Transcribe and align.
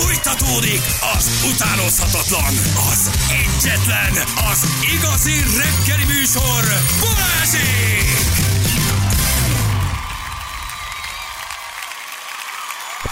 Fújtatódik 0.00 0.80
az 1.16 1.50
utánozhatatlan, 1.54 2.54
az 2.90 3.10
egyetlen, 3.30 4.12
az 4.50 4.66
igazi 4.94 5.34
reggeli 5.34 6.04
műsor, 6.04 6.64
Balázsék! 7.00 8.18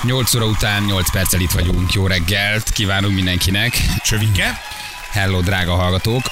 8 0.03 0.35
óra 0.35 0.47
után 0.47 0.83
8 0.83 1.11
perccel 1.11 1.41
itt 1.41 1.51
vagyunk. 1.51 1.93
Jó 1.93 2.07
reggelt 2.07 2.71
kívánunk 2.71 3.15
mindenkinek. 3.15 3.83
Csövike? 4.05 4.61
Hello, 5.11 5.41
drága 5.41 5.75
hallgatók. 5.75 6.23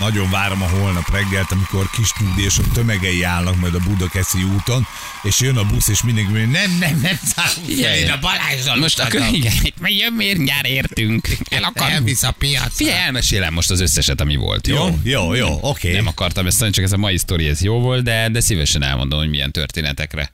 Nagyon 0.00 0.30
várom 0.30 0.62
a 0.62 0.68
holnap 0.68 1.10
reggelt, 1.12 1.52
amikor 1.52 1.90
kis 1.90 2.12
nyugdíjasok 2.20 2.72
tömegei 2.72 3.22
állnak 3.22 3.56
majd 3.60 3.74
a 3.74 3.78
Budakeszi 3.78 4.42
úton, 4.42 4.86
és 5.22 5.40
jön 5.40 5.56
a 5.56 5.64
busz, 5.64 5.88
és 5.88 6.02
mindig 6.02 6.24
mondja, 6.24 6.46
nem, 6.46 6.78
nem, 6.78 7.00
nem 7.00 7.18
szállunk 7.34 7.68
én 7.68 8.10
a 8.10 8.18
Balázsral 8.18 8.76
Most 8.76 8.98
a 8.98 9.06
utazom. 9.06 9.34
igen, 9.34 9.52
meg 9.80 9.92
jön 9.92 10.12
miért 10.12 10.38
nyár 10.38 10.66
értünk. 10.66 11.28
El 11.48 11.64
akarunk. 11.64 11.92
Elvisz 11.94 12.22
a 12.22 12.30
piacra. 12.30 12.70
Figyelj, 12.70 12.98
elmesélem 12.98 13.52
most 13.52 13.70
az 13.70 13.80
összeset, 13.80 14.20
ami 14.20 14.36
volt, 14.36 14.66
jó? 14.66 14.76
Jó, 14.76 14.98
jó, 15.02 15.34
jó, 15.34 15.58
oké. 15.62 15.92
Nem 15.92 16.06
akartam 16.06 16.46
ezt 16.46 16.60
mondani, 16.60 16.72
csak 16.72 16.84
ez 16.84 16.92
a 16.92 16.96
mai 16.96 17.16
sztori, 17.18 17.48
ez 17.48 17.62
jó 17.62 17.80
volt, 17.80 18.02
de, 18.02 18.28
de 18.28 18.40
szívesen 18.40 18.82
elmondom, 18.82 19.18
hogy 19.18 19.28
milyen 19.28 19.52
történetekre 19.52 20.32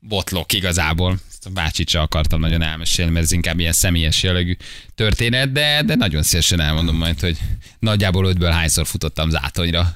botlok 0.00 0.52
igazából. 0.52 1.18
Ezt 1.46 1.54
a 1.56 1.60
bácsit 1.60 1.88
sem 1.88 2.00
akartam 2.02 2.40
nagyon 2.40 2.62
elmesélni, 2.62 3.10
mert 3.10 3.24
ez 3.24 3.32
inkább 3.32 3.58
ilyen 3.58 3.72
személyes 3.72 4.22
jellegű 4.22 4.56
történet, 4.94 5.52
de, 5.52 5.82
de 5.86 5.94
nagyon 5.94 6.22
szívesen 6.22 6.60
elmondom 6.60 6.96
majd, 6.96 7.20
hogy 7.20 7.36
nagyjából 7.78 8.26
ötből 8.26 8.50
hányszor 8.50 8.86
futottam 8.86 9.30
zátonyra. 9.30 9.94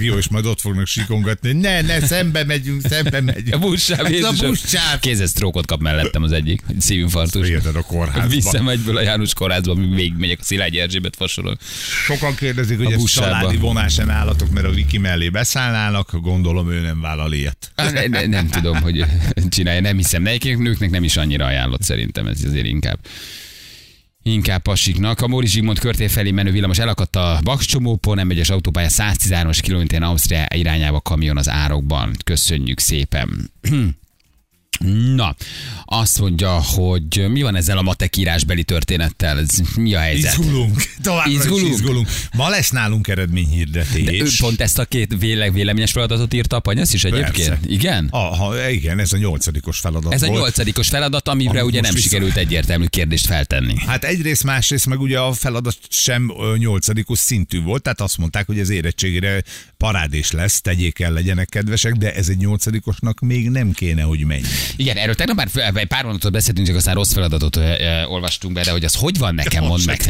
Jó, 0.00 0.16
és 0.16 0.28
majd 0.28 0.46
ott 0.46 0.60
fognak 0.60 0.86
sikongatni, 0.86 1.52
ne, 1.52 1.80
ne, 1.80 2.00
szembe 2.00 2.44
megyünk, 2.44 2.80
szembe 2.88 3.20
megyünk. 3.20 3.54
A 3.54 3.58
buszsáv, 3.58 4.04
Ez 4.06 4.22
a 4.22 4.32
buszsáv. 4.46 4.98
Kézesztrókot 5.00 5.66
kap 5.66 5.80
mellettem 5.80 6.22
az 6.22 6.32
egyik, 6.32 6.62
hogy 6.66 6.80
szívinfarktus. 6.80 7.48
Érted 7.48 7.76
a 7.76 7.82
kórházba. 7.82 8.28
Visszam 8.28 8.68
egyből 8.68 8.96
a 8.96 9.00
János 9.02 9.34
kórházba, 9.34 9.72
ami 9.72 9.86
végig 9.94 10.14
megyek 10.18 10.38
a 10.40 10.44
Szilágyi 10.44 10.78
Erzsébet 10.78 11.16
fasoron. 11.16 11.58
Sokan 12.06 12.34
kérdezik, 12.34 12.76
hogy 12.76 12.86
A 12.86 12.90
ez 12.90 12.96
buszsávba. 12.96 13.36
családi 13.38 13.56
vonás 13.56 13.94
nem 13.94 14.10
állatok, 14.10 14.50
mert 14.50 14.66
a 14.66 14.70
Viki 14.70 14.98
mellé 14.98 15.28
beszállnának, 15.28 16.10
gondolom 16.20 16.70
ő 16.70 16.80
nem 16.80 17.00
vállal 17.00 17.32
ilyet. 17.32 17.72
Á, 17.74 17.90
Ne, 17.90 18.06
ne, 18.06 18.26
nem 18.26 18.48
tudom, 18.48 18.80
hogy 18.80 19.04
csinálja, 19.48 19.80
nem 19.80 19.96
hiszem. 19.96 20.22
Nekik 20.22 20.56
nőknek 20.84 20.90
nem 20.90 21.04
is 21.04 21.16
annyira 21.16 21.46
ajánlott 21.46 21.82
szerintem, 21.82 22.26
ez 22.26 22.44
azért 22.44 22.66
inkább. 22.66 22.98
Inkább 24.22 24.62
pasiknak. 24.62 25.20
A 25.20 25.28
Móri 25.28 25.46
Zsigmond 25.46 25.78
körtér 25.78 26.10
felé 26.10 26.30
menő 26.30 26.50
villamos 26.50 26.78
elakadt 26.78 27.16
a 27.16 27.40
Bakscsomópon, 27.42 28.16
nem 28.16 28.30
egyes 28.30 28.50
autópálya 28.50 28.88
113-as 28.90 29.58
kilométeren 29.62 30.08
Ausztria 30.08 30.46
irányába 30.54 31.00
kamion 31.00 31.36
az 31.36 31.48
árokban. 31.48 32.16
Köszönjük 32.24 32.78
szépen. 32.78 33.50
Na, 35.14 35.34
azt 35.84 36.18
mondja, 36.20 36.62
hogy 36.62 37.24
mi 37.28 37.42
van 37.42 37.56
ezzel 37.56 37.78
a 37.78 37.82
matek 37.82 38.16
írásbeli 38.16 38.64
történettel? 38.64 39.38
Ez 39.38 39.48
mi 39.76 39.94
a 39.94 39.98
helyzet? 39.98 40.38
Izgulunk. 40.38 40.82
Továbbra 41.02 41.30
Izgulunk? 41.30 41.66
is 41.68 41.72
izgulunk. 41.74 42.08
Ma 42.36 42.48
lesz 42.48 42.70
nálunk 42.70 43.08
eredményhirdetés. 43.08 44.04
De 44.04 44.12
ő 44.12 44.28
pont 44.38 44.60
ezt 44.60 44.78
a 44.78 44.84
két 44.84 45.14
véle, 45.18 45.50
véleményes 45.50 45.90
feladatot 45.90 46.34
írta 46.34 46.56
a 46.56 46.60
panyasz 46.60 46.92
is 46.92 47.04
egyébként? 47.04 47.48
Persze. 47.48 47.58
Igen? 47.66 48.08
Aha, 48.10 48.70
igen, 48.70 48.98
ez 48.98 49.12
a 49.12 49.16
nyolcadikos 49.16 49.78
feladat 49.78 50.12
Ez 50.12 50.22
a 50.22 50.26
volt. 50.26 50.38
nyolcadikos 50.40 50.88
feladat, 50.88 51.28
amire 51.28 51.50
Amit 51.50 51.62
ugye 51.62 51.80
nem 51.80 51.92
vissza- 51.94 52.04
sikerült 52.04 52.36
egyértelmű 52.36 52.86
kérdést 52.86 53.26
feltenni. 53.26 53.74
Hát 53.86 54.04
egyrészt, 54.04 54.44
másrészt 54.44 54.86
meg 54.86 55.00
ugye 55.00 55.18
a 55.18 55.32
feladat 55.32 55.76
sem 55.88 56.32
nyolcadikos 56.58 57.18
szintű 57.18 57.62
volt, 57.62 57.82
tehát 57.82 58.00
azt 58.00 58.18
mondták, 58.18 58.46
hogy 58.46 58.60
az 58.60 58.68
érettségére 58.70 59.42
parádés 59.76 60.30
lesz, 60.30 60.60
tegyék 60.60 60.98
el, 61.00 61.12
legyenek 61.12 61.48
kedvesek, 61.48 61.92
de 61.92 62.14
ez 62.14 62.28
egy 62.28 62.36
nyolcadikosnak 62.36 63.20
még 63.20 63.50
nem 63.50 63.72
kéne, 63.72 64.02
hogy 64.02 64.24
menjen. 64.24 64.48
Igen, 64.76 64.96
erről 64.96 65.14
tegnap 65.14 65.36
már 65.36 65.86
pár 65.86 66.04
mondatot 66.04 66.32
beszéltünk, 66.32 66.66
csak 66.66 66.76
aztán 66.76 66.94
rossz 66.94 67.12
feladatot 67.12 67.60
olvastunk 68.08 68.54
be, 68.54 68.62
de 68.62 68.70
hogy 68.70 68.84
az 68.84 68.94
hogy 68.94 69.18
van 69.18 69.34
nekem, 69.34 69.64
mondd 69.64 69.82
meg. 69.86 70.04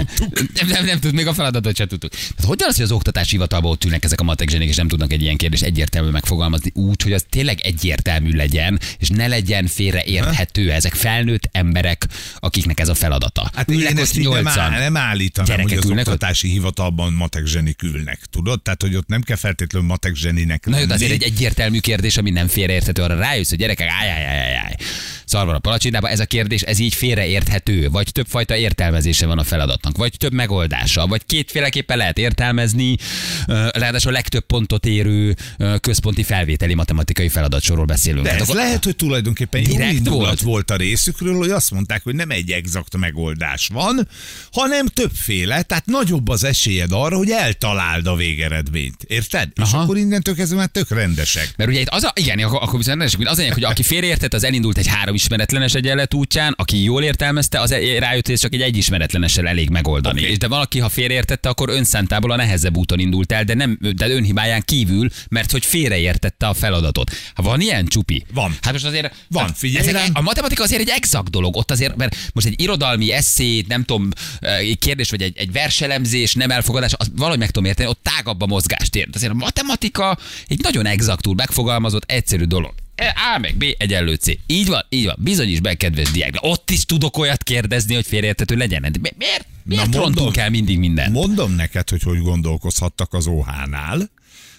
Nem, 0.54 0.68
nem, 0.68 0.84
nem 0.84 1.00
tud, 1.00 1.14
még 1.14 1.26
a 1.26 1.34
feladatot 1.34 1.76
sem 1.76 1.86
tudtuk. 1.86 2.10
Tehát 2.10 2.44
hogy 2.44 2.58
van 2.58 2.68
az, 2.68 2.74
hogy 2.74 2.84
az 2.84 2.90
oktatási 2.92 3.30
hivatalban 3.30 3.70
ott 3.70 3.84
ülnek 3.84 4.04
ezek 4.04 4.20
a 4.20 4.24
matek 4.24 4.48
zsenik, 4.48 4.68
és 4.68 4.76
nem 4.76 4.88
tudnak 4.88 5.12
egy 5.12 5.22
ilyen 5.22 5.36
kérdést 5.36 5.62
egyértelműen 5.62 6.12
megfogalmazni 6.12 6.70
úgy, 6.74 7.02
hogy 7.02 7.12
az 7.12 7.24
tényleg 7.30 7.60
egyértelmű 7.60 8.30
legyen, 8.30 8.80
és 8.98 9.08
ne 9.08 9.26
legyen 9.26 9.66
félreérthető. 9.66 10.72
Ezek 10.72 10.94
felnőtt 10.94 11.48
emberek, 11.52 12.06
akiknek 12.38 12.80
ez 12.80 12.88
a 12.88 12.94
feladata. 12.94 13.50
Hát 13.54 13.70
Ülnek 13.70 13.90
én 13.90 13.96
ott 13.96 14.02
ezt 14.02 14.16
nem, 14.16 14.48
áll, 14.48 14.70
nem 14.70 14.96
állítanám, 14.96 15.50
Gyerekek 15.50 15.68
hogy 15.68 15.78
az 15.78 15.84
ülnek 15.84 16.06
ott? 16.06 16.12
oktatási 16.12 16.48
hivatalban 16.48 17.12
matek 17.12 17.46
zsenik 17.46 17.82
ülnek, 17.82 18.20
tudod? 18.30 18.62
Tehát, 18.62 18.82
hogy 18.82 18.94
ott 18.94 19.08
nem 19.08 19.22
kell 19.22 19.36
feltétlenül 19.36 19.88
matek 19.88 20.14
zseninek 20.14 20.66
Na 20.66 20.78
jó, 20.78 20.84
azért 20.88 21.12
egy 21.12 21.22
egyértelmű 21.22 21.78
kérdés, 21.78 22.16
ami 22.16 22.30
nem 22.30 22.48
félreérthető, 22.48 23.02
arra 23.02 23.16
rájössz, 23.16 23.48
hogy 23.48 23.58
gyerekek, 23.58 23.88
áj, 24.00 24.10
áj, 24.10 24.24
áj, 24.24 24.38
áj. 24.52 24.76
Szar 25.24 25.46
van 25.46 25.54
a 25.54 25.58
palacsinában, 25.58 26.10
ez 26.10 26.20
a 26.20 26.24
kérdés, 26.24 26.62
ez 26.62 26.78
így 26.78 26.94
félreérthető, 26.94 27.88
vagy 27.90 28.12
többfajta 28.12 28.56
értelmezése 28.56 29.26
van 29.26 29.38
a 29.38 29.44
feladatnak, 29.44 29.96
vagy 29.96 30.16
több 30.16 30.32
megoldása, 30.32 31.06
vagy 31.06 31.22
kétféleképpen 31.26 31.96
lehet 31.96 32.18
értelmezni, 32.18 32.96
ráadásul 33.70 34.10
a 34.10 34.14
legtöbb 34.14 34.46
pontot 34.46 34.86
érő 34.86 35.34
központi 35.80 36.22
felvételi 36.22 36.74
matematikai 36.74 37.28
feladatsorról 37.28 37.84
beszélünk. 37.84 38.24
De 38.24 38.30
Hát 38.30 38.40
ez 38.40 38.48
akkor- 38.48 38.60
lehet, 38.62 38.84
hogy 38.84 38.96
tulajdonképpen 38.96 39.62
Direkt 39.62 40.08
volt? 40.08 40.40
volt. 40.40 40.70
a 40.70 40.76
részükről, 40.76 41.36
hogy 41.36 41.50
azt 41.50 41.70
mondták, 41.70 42.02
hogy 42.02 42.14
nem 42.14 42.30
egy 42.30 42.50
exakt 42.50 42.96
megoldás 42.96 43.68
van, 43.72 44.08
hanem 44.52 44.86
többféle, 44.86 45.62
tehát 45.62 45.86
nagyobb 45.86 46.28
az 46.28 46.44
esélyed 46.44 46.92
arra, 46.92 47.16
hogy 47.16 47.30
eltaláld 47.30 48.06
a 48.06 48.14
végeredményt. 48.16 49.02
Érted? 49.06 49.48
És 49.54 49.62
Aha. 49.72 49.82
akkor 49.82 49.96
innentől 49.96 50.34
kezdve 50.34 50.56
már 50.56 50.68
tök 50.68 50.90
rendesek. 50.90 51.52
Mert 51.56 51.70
ugye 51.70 51.80
itt 51.80 51.88
az 51.88 52.02
a, 52.02 52.12
igen, 52.14 52.38
akkor, 52.38 52.58
akkor 52.62 52.78
viszont 52.78 52.98
rendesek, 52.98 53.20
az 53.28 53.38
a 53.38 53.52
hogy 53.52 53.64
aki 53.64 53.82
félreértett, 53.82 54.34
az 54.34 54.44
elindult 54.44 54.78
egy 54.78 54.86
három 54.86 55.13
ismeretlenes 55.14 55.74
egyenlet 55.74 56.14
útján, 56.14 56.54
aki 56.56 56.82
jól 56.82 57.02
értelmezte, 57.02 57.60
az 57.60 57.74
rájött, 57.98 58.26
hogy 58.26 58.38
csak 58.38 58.52
egy 58.54 58.60
egy 58.60 58.76
ismeretlenessel 58.76 59.48
elég 59.48 59.70
megoldani. 59.70 60.20
Oké. 60.20 60.30
És 60.30 60.38
de 60.38 60.48
valaki, 60.48 60.78
ha 60.78 60.88
félreértette, 60.88 61.48
akkor 61.48 61.68
önszántából 61.68 62.30
a 62.30 62.36
nehezebb 62.36 62.76
úton 62.76 62.98
indult 62.98 63.32
el, 63.32 63.44
de 63.44 63.54
nem 63.54 63.78
de 63.96 64.08
önhibáján 64.08 64.62
kívül, 64.64 65.08
mert 65.28 65.50
hogy 65.50 65.64
félreértette 65.64 66.46
a 66.46 66.54
feladatot. 66.54 67.10
Ha 67.34 67.42
van 67.42 67.60
ilyen 67.60 67.86
csupi? 67.86 68.24
Van. 68.32 68.56
Hát 68.60 68.72
most 68.72 68.84
azért 68.84 69.14
Van, 69.28 69.44
hát 69.44 69.58
figyelj 69.58 69.88
ezek. 69.88 70.08
A 70.12 70.20
matematika 70.20 70.62
azért 70.62 70.80
egy 70.80 70.88
exakt 70.88 71.30
dolog, 71.30 71.56
ott 71.56 71.70
azért, 71.70 71.96
mert 71.96 72.16
most 72.34 72.46
egy 72.46 72.60
irodalmi 72.60 73.12
eszét, 73.12 73.66
nem 73.66 73.84
tudom, 73.84 74.08
egy 74.40 74.78
kérdés, 74.78 75.10
vagy 75.10 75.22
egy, 75.22 75.36
egy 75.36 75.52
verselemzés, 75.52 76.34
nem 76.34 76.50
elfogadás, 76.50 76.92
az 76.96 77.10
valahogy 77.16 77.38
meg 77.38 77.50
tudom 77.50 77.68
érteni, 77.68 77.88
ott 77.88 78.02
tágabb 78.02 78.42
a 78.42 78.46
mozgástér. 78.46 79.08
Azért 79.12 79.32
a 79.32 79.34
matematika 79.34 80.18
egy 80.46 80.60
nagyon 80.62 80.86
exaktul 80.86 81.34
megfogalmazott, 81.34 82.10
egyszerű 82.10 82.44
dolog. 82.44 82.74
E, 82.94 83.14
A 83.34 83.38
meg 83.38 83.56
B 83.56 83.64
egyenlő 83.78 84.14
C. 84.14 84.26
Így 84.46 84.66
van, 84.68 84.86
így 84.88 85.04
van. 85.04 85.14
Bizonyíts 85.18 85.60
be, 85.60 85.74
kedves 85.74 86.10
diák. 86.10 86.30
De 86.30 86.38
ott 86.42 86.70
is 86.70 86.84
tudok 86.84 87.16
olyat 87.18 87.42
kérdezni, 87.42 87.94
hogy 87.94 88.06
félreérthető 88.06 88.56
legyen. 88.56 88.82
De 88.82 88.90
mi- 89.00 89.10
Miért, 89.16 89.46
miért 89.64 89.82
mondom. 89.82 90.02
rontunk 90.02 90.36
el 90.36 90.50
mindig 90.50 90.78
mindent? 90.78 91.12
Mondom 91.12 91.52
neked, 91.52 91.88
hogy 91.88 92.02
hogy 92.02 92.18
gondolkozhattak 92.18 93.12
az 93.14 93.26
OH-nál. 93.26 94.10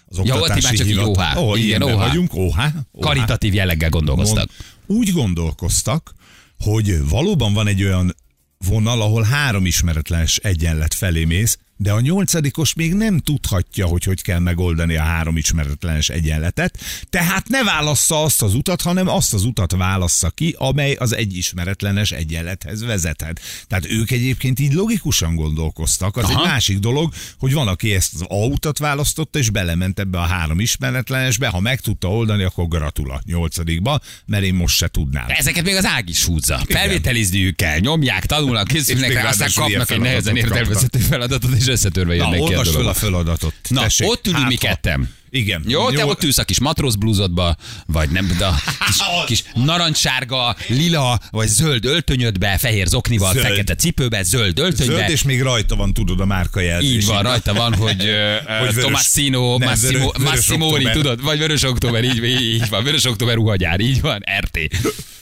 Az 0.08 0.20
Ja, 0.24 0.40
ott 0.40 0.48
már 0.48 0.60
csak 0.62 0.88
így 0.88 0.98
OH. 0.98 1.38
Ó, 1.44 1.56
Igen, 1.56 1.82
igen, 1.82 1.82
OH. 1.82 1.98
vagyunk, 2.08 2.34
OH. 2.34 2.58
OH. 2.92 3.02
Karitatív 3.02 3.54
jelleggel 3.54 3.90
gondolkoztak. 3.90 4.50
Mond- 4.88 5.00
Úgy 5.02 5.12
gondolkoztak, 5.12 6.14
hogy 6.60 7.08
valóban 7.10 7.54
van 7.54 7.68
egy 7.68 7.84
olyan 7.84 8.16
vonal, 8.58 9.02
ahol 9.02 9.24
három 9.24 9.66
ismeretlenes 9.66 10.38
egyenlet 10.38 10.94
felé 10.94 11.24
mész, 11.24 11.58
de 11.78 11.92
a 11.92 12.00
nyolcadikos 12.00 12.74
még 12.74 12.94
nem 12.94 13.20
tudhatja, 13.20 13.86
hogy 13.86 14.04
hogy 14.04 14.22
kell 14.22 14.40
megoldani 14.40 14.96
a 14.96 15.02
három 15.02 15.38
ismeretlenes 15.38 16.10
egyenletet, 16.10 16.80
tehát 17.10 17.48
ne 17.50 17.64
válassza 17.64 18.24
azt 18.24 18.42
az 18.42 18.54
utat, 18.54 18.82
hanem 18.82 19.08
azt 19.08 19.34
az 19.34 19.44
utat 19.44 19.72
válassza 19.72 20.30
ki, 20.30 20.56
amely 20.58 20.94
az 20.94 21.16
egy 21.16 21.38
ismeretlenes 21.38 22.12
egyenlethez 22.12 22.84
vezethet. 22.84 23.40
Tehát 23.68 23.86
ők 23.86 24.12
egyébként 24.12 24.60
így 24.60 24.74
logikusan 24.74 25.36
gondolkoztak. 25.36 26.18
Az 26.18 26.24
Aha. 26.24 26.42
egy 26.42 26.48
másik 26.48 26.80
dolog, 26.80 27.14
hogy 27.38 27.54
van, 27.54 27.68
aki 27.68 27.94
ezt 27.94 28.14
az 28.14 28.26
A 28.28 28.46
utat 28.46 28.78
választotta, 28.78 29.40
és 29.40 29.50
belement 29.50 30.00
ebbe 30.00 30.20
a 30.20 30.26
három 30.26 30.60
ismeretlenesbe, 30.60 31.48
ha 31.48 31.60
meg 31.60 31.80
tudta 31.80 32.12
oldani, 32.12 32.44
akkor 32.44 32.68
gratula 32.68 33.22
nyolcadikba, 33.26 34.00
mert 34.26 34.44
én 34.44 34.54
most 34.54 34.76
se 34.76 34.88
tudnám. 34.88 35.28
De 35.28 35.34
ezeket 35.34 35.64
még 35.64 35.76
az 35.76 35.86
ág 35.86 36.10
is 36.10 36.24
húzza. 36.24 36.62
Felvételizniük 36.68 37.56
kell, 37.56 37.80
nyomják, 37.80 38.26
tanulnak, 38.26 38.68
készülnek 38.68 39.14
rá, 39.14 39.30
aztán 39.30 39.50
kapnak 39.56 39.92
egy 39.92 40.00
nehezen 40.00 40.36
értelmezhető 40.36 41.00
feladatot, 41.00 41.52
és 41.56 41.65
összetörve 41.68 42.16
Na, 42.16 42.24
jönnek 42.24 42.48
ki 42.48 42.54
a 42.54 42.58
olvasd 42.58 42.76
a 42.88 42.94
feladatot. 42.94 43.54
Na, 43.70 43.82
Tessék, 43.82 44.08
ott 44.10 44.26
ülünk 44.28 44.40
hát, 44.42 44.50
mi 44.50 44.56
ketten. 44.56 45.14
Igen. 45.30 45.64
Jó, 45.68 45.90
te 45.92 46.06
ott 46.06 46.24
ülsz 46.24 46.38
a 46.38 46.44
kis 46.44 46.60
matróz 46.60 46.96
blúzodba, 46.96 47.56
vagy 47.88 48.10
nem, 48.10 48.36
de 48.38 48.46
a 48.46 48.56
kis, 48.86 48.96
kis 49.26 49.44
narancssárga, 49.54 50.56
lila, 50.68 51.20
vagy 51.32 51.48
zöld 51.48 51.86
öltönyödbe, 51.86 52.58
fehér 52.58 52.88
zoknival, 52.88 53.34
Zöld. 53.34 53.46
fekete 53.46 53.76
cipőbe, 53.76 54.24
zöld 54.24 54.60
öltönybe. 54.60 54.94
Zöld, 54.96 55.10
és 55.10 55.24
még 55.24 55.42
rajta 55.42 55.76
van, 55.76 55.94
tudod, 55.94 56.20
a 56.20 56.26
márka 56.26 56.60
jelzés. 56.60 56.90
Így 56.94 57.06
van, 57.06 57.24
rajta 57.24 57.54
van, 57.54 57.74
hogy, 57.74 58.06
ö, 58.08 58.36
Hogy 58.60 58.68
vörös- 58.68 58.82
Tomassino, 58.86 59.58
nem, 59.58 59.70
Massimo, 59.70 59.92
vörös- 59.92 60.18
vörös 60.18 60.34
Massimori, 60.36 60.72
október. 60.74 60.94
tudod, 60.94 61.22
vagy 61.22 61.38
Vörös 61.38 61.64
Október, 61.64 62.04
így, 62.04 62.24
így, 62.54 62.70
van, 62.70 62.84
Vörös 62.84 63.06
Október 63.06 63.36
ruhagyár, 63.36 63.80
így 63.80 64.02
van, 64.02 64.24
RT. 64.40 64.60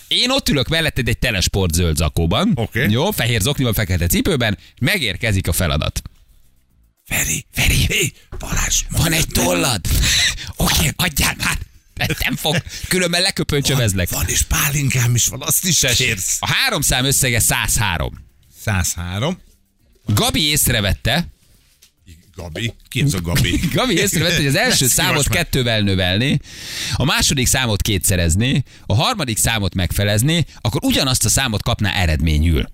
Én 0.07 0.29
ott 0.29 0.49
ülök 0.49 0.67
melletted 0.67 1.07
egy 1.07 1.17
telesport 1.17 1.73
zöld 1.73 1.95
zakóban, 1.95 2.51
Oké. 2.55 2.85
jó, 2.89 3.11
fehér 3.11 3.41
zoknival, 3.41 3.73
fekete 3.73 4.07
cipőben, 4.07 4.57
megérkezik 4.81 5.47
a 5.47 5.51
feladat. 5.51 6.01
Feri, 7.05 7.45
Feri, 7.51 7.85
hé, 7.87 8.11
Balázs, 8.39 8.83
van 8.89 9.11
egy 9.11 9.27
tollad? 9.27 9.81
Oké, 10.55 10.91
adjál 10.95 11.35
már. 11.37 11.57
Nem 12.19 12.35
fog, 12.35 12.55
különben 12.87 13.21
leköpöncsövezlek. 13.21 14.09
Van 14.09 14.27
és 14.27 14.41
pálinkám 14.41 15.15
is 15.15 15.27
van, 15.27 15.41
azt 15.41 15.65
is 15.65 15.79
kérsz. 15.79 16.37
A 16.39 16.47
három 16.47 16.81
szám 16.81 17.05
összege 17.05 17.39
103. 17.39 18.25
103. 18.63 19.41
Gabi 20.05 20.41
észrevette, 20.41 21.27
Gabi? 22.35 22.73
Ki 22.89 23.01
ez 23.01 23.13
a 23.13 23.21
Gabi? 23.21 23.59
Gabi 23.73 23.97
észrevette, 23.97 24.35
hogy 24.35 24.45
az 24.45 24.55
első 24.55 24.87
számot 24.87 25.27
kettővel 25.27 25.81
növelni, 25.81 26.39
a 26.93 27.03
második 27.03 27.47
számot 27.47 27.81
kétszerezni, 27.81 28.63
a 28.85 28.95
harmadik 28.95 29.37
számot 29.37 29.73
megfelezni, 29.75 30.45
akkor 30.61 30.83
ugyanazt 30.83 31.25
a 31.25 31.29
számot 31.29 31.63
kapná 31.63 31.93
eredményül. 31.93 32.67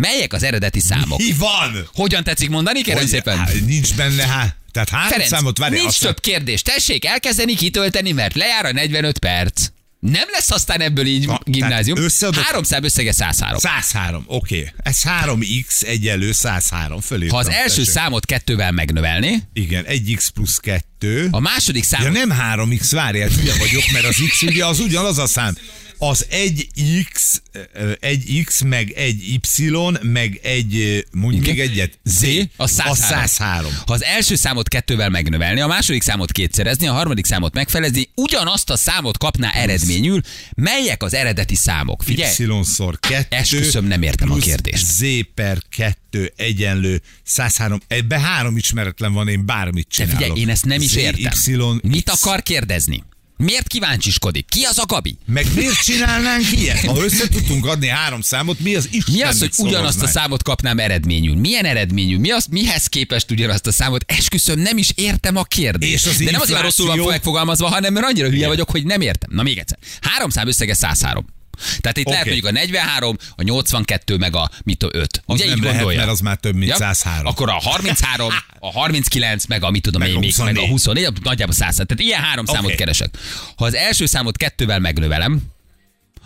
Melyek 0.00 0.32
az 0.32 0.42
eredeti 0.42 0.80
számok? 0.80 1.18
Mi 1.18 1.32
van? 1.38 1.88
Hogyan 1.94 2.24
tetszik 2.24 2.48
mondani, 2.48 2.82
kérem 2.82 3.00
Hogy- 3.00 3.08
szépen? 3.08 3.38
Há, 3.38 3.48
nincs 3.66 3.94
benne, 3.94 4.26
hát. 4.26 4.56
Tehát 4.72 4.88
három 4.88 5.08
Ferenc, 5.08 5.28
számot 5.30 5.58
várj, 5.58 5.74
nincs 5.74 5.86
azt 5.86 6.00
több 6.00 6.20
kérdés. 6.20 6.62
Tessék 6.62 7.04
elkezdeni 7.04 7.54
kitölteni, 7.54 8.12
mert 8.12 8.34
lejár 8.34 8.64
a 8.64 8.72
45 8.72 9.18
perc. 9.18 9.66
Nem 10.00 10.28
lesz 10.32 10.50
aztán 10.50 10.80
ebből 10.80 11.06
így 11.06 11.26
Na, 11.26 11.40
gimnázium. 11.44 11.98
összeadott- 11.98 12.42
Három 12.44 12.62
szám 12.62 12.84
összege 12.84 13.12
103. 13.12 13.58
103, 13.58 14.24
oké. 14.26 14.56
Okay. 14.58 14.70
Ez 14.76 15.02
3x 15.02 15.82
egyenlő 15.82 16.32
103 16.32 17.00
fölé. 17.00 17.26
Ha 17.26 17.36
az 17.36 17.48
első 17.48 17.84
számot 17.84 18.24
kettővel 18.26 18.72
megnövelni, 18.72 19.42
Igen, 19.52 19.84
1x 19.88 20.28
plusz 20.34 20.58
2. 20.58 21.28
a 21.30 21.40
második 21.40 21.82
Ja 21.90 21.98
számot 21.98 22.12
nem 22.12 22.30
3x, 22.30 22.86
várjál, 22.90 23.28
hülye 23.28 23.54
vagyok, 23.58 23.82
mert 23.92 24.04
az 24.04 24.16
x 24.28 24.42
ugye 24.42 24.64
az 24.66 24.78
ugyanaz 24.80 25.18
a 25.18 25.26
szám. 25.26 25.56
Az 25.98 26.26
1x, 26.30 27.34
ö, 27.72 27.92
1x, 28.00 28.64
meg 28.68 28.92
1y, 28.96 30.02
meg 30.02 30.40
egy, 30.42 30.76
ö, 30.76 30.98
mondj 31.18 31.38
még 31.38 31.60
egyet, 31.60 31.98
Z, 32.04 32.22
a 32.56 32.66
103. 32.66 32.92
A 32.92 32.94
103. 33.26 33.70
Ha 33.86 33.92
az 33.92 34.02
első 34.04 34.34
számot 34.34 34.68
kettővel 34.68 35.08
megnövelni, 35.10 35.60
a 35.60 35.66
második 35.66 36.02
számot 36.02 36.32
kétszerezni, 36.32 36.86
a 36.86 36.92
harmadik 36.92 37.26
számot 37.26 37.54
megfelezni, 37.54 38.08
ugyanazt 38.14 38.70
a 38.70 38.76
számot 38.76 39.18
kapná 39.18 39.50
eredményül. 39.50 40.20
Melyek 40.56 41.02
az 41.02 41.14
eredeti 41.14 41.54
számok? 41.54 42.02
Figyelj! 42.02 42.32
Y 42.38 42.62
szor 42.64 42.98
2. 43.00 43.26
Esküszöm, 43.36 43.84
nem 43.84 44.02
értem 44.02 44.30
a 44.30 44.36
kérdést. 44.36 44.86
Z 44.86 45.04
per 45.34 45.58
2 45.68 46.32
egyenlő 46.36 47.02
103. 47.22 47.80
Ebbe 47.86 48.20
három 48.20 48.56
ismeretlen 48.56 49.12
van, 49.12 49.28
én 49.28 49.46
bármit 49.46 49.86
De 49.88 49.94
csinálok. 49.94 50.18
figyelj, 50.20 50.40
én 50.40 50.48
ezt 50.48 50.64
nem 50.64 50.80
is 50.80 50.94
értem. 50.94 51.32
Y, 51.46 51.88
Mit 51.88 52.10
X. 52.10 52.22
akar 52.24 52.42
kérdezni? 52.42 53.04
Miért 53.36 53.66
kíváncsiskodik? 53.66 54.46
Ki 54.48 54.62
az 54.62 54.78
a 54.78 54.84
Gabi? 54.86 55.18
Meg 55.26 55.46
miért 55.54 55.82
csinálnánk 55.84 56.52
ilyet? 56.52 56.84
Ha 56.84 57.04
össze 57.04 57.28
tudtunk 57.28 57.66
adni 57.66 57.88
három 57.88 58.20
számot, 58.20 58.58
mi 58.60 58.74
az 58.74 58.88
Isten 58.90 59.14
Mi 59.14 59.22
az, 59.22 59.38
hogy 59.38 59.52
ugyanazt 59.58 60.02
a 60.02 60.06
számot 60.06 60.42
kapnám 60.42 60.78
eredményül? 60.78 61.36
Milyen 61.36 61.64
eredményű? 61.64 62.18
Mi 62.18 62.30
az, 62.30 62.46
mihez 62.50 62.86
képest 62.86 63.30
ugyanazt 63.30 63.66
a 63.66 63.72
számot? 63.72 64.04
Esküszöm, 64.06 64.58
nem 64.58 64.78
is 64.78 64.90
értem 64.94 65.36
a 65.36 65.42
kérdést. 65.42 66.06
És 66.06 66.12
az 66.12 66.18
De 66.18 66.30
nem 66.30 66.40
azért 66.40 66.60
rosszul 66.60 66.86
van 66.86 66.98
megfogalmazva, 66.98 67.68
hanem 67.68 67.92
mert 67.92 68.06
annyira 68.06 68.28
hülye 68.28 68.46
vagyok, 68.46 68.70
hogy 68.70 68.84
nem 68.84 69.00
értem. 69.00 69.30
Na 69.32 69.42
még 69.42 69.58
egyszer. 69.58 69.78
Három 70.00 70.30
szám 70.30 70.46
összege 70.46 70.74
103. 70.74 71.35
Tehát 71.80 71.96
itt 71.96 72.06
Oké. 72.06 72.10
lehet 72.10 72.26
mondjuk 72.26 72.46
a 72.46 72.50
43, 72.50 73.16
a 73.36 73.42
82, 73.42 74.16
meg 74.16 74.36
a 74.36 74.50
mit 74.64 74.78
tudom, 74.78 75.00
5. 75.00 75.22
Az 75.26 75.34
Ugye 75.34 75.44
nem 75.44 75.56
így 75.56 75.62
lehet, 75.62 75.76
gondolja? 75.76 75.98
mert 76.00 76.12
az 76.12 76.20
már 76.20 76.36
több, 76.36 76.54
mint 76.54 76.74
103. 76.74 77.26
Akkor 77.26 77.48
a 77.48 77.52
33, 77.60 78.28
a 78.58 78.72
39, 78.72 79.46
meg 79.46 79.62
a 79.62 79.70
mit 79.70 79.82
tudom 79.82 80.00
Meg 80.00 80.10
én 80.10 80.16
a 80.16 80.18
még, 80.18 80.34
meg 80.38 80.56
a 80.56 80.66
24. 80.66 80.70
24, 80.70 81.22
nagyjából 81.22 81.54
100. 81.54 81.74
Tehát 81.74 82.00
ilyen 82.00 82.20
három 82.20 82.44
Oké. 82.48 82.56
számot 82.56 82.74
keresek. 82.74 83.18
Ha 83.56 83.64
az 83.64 83.74
első 83.74 84.06
számot 84.06 84.36
kettővel 84.36 84.78
megnövelem, 84.78 85.40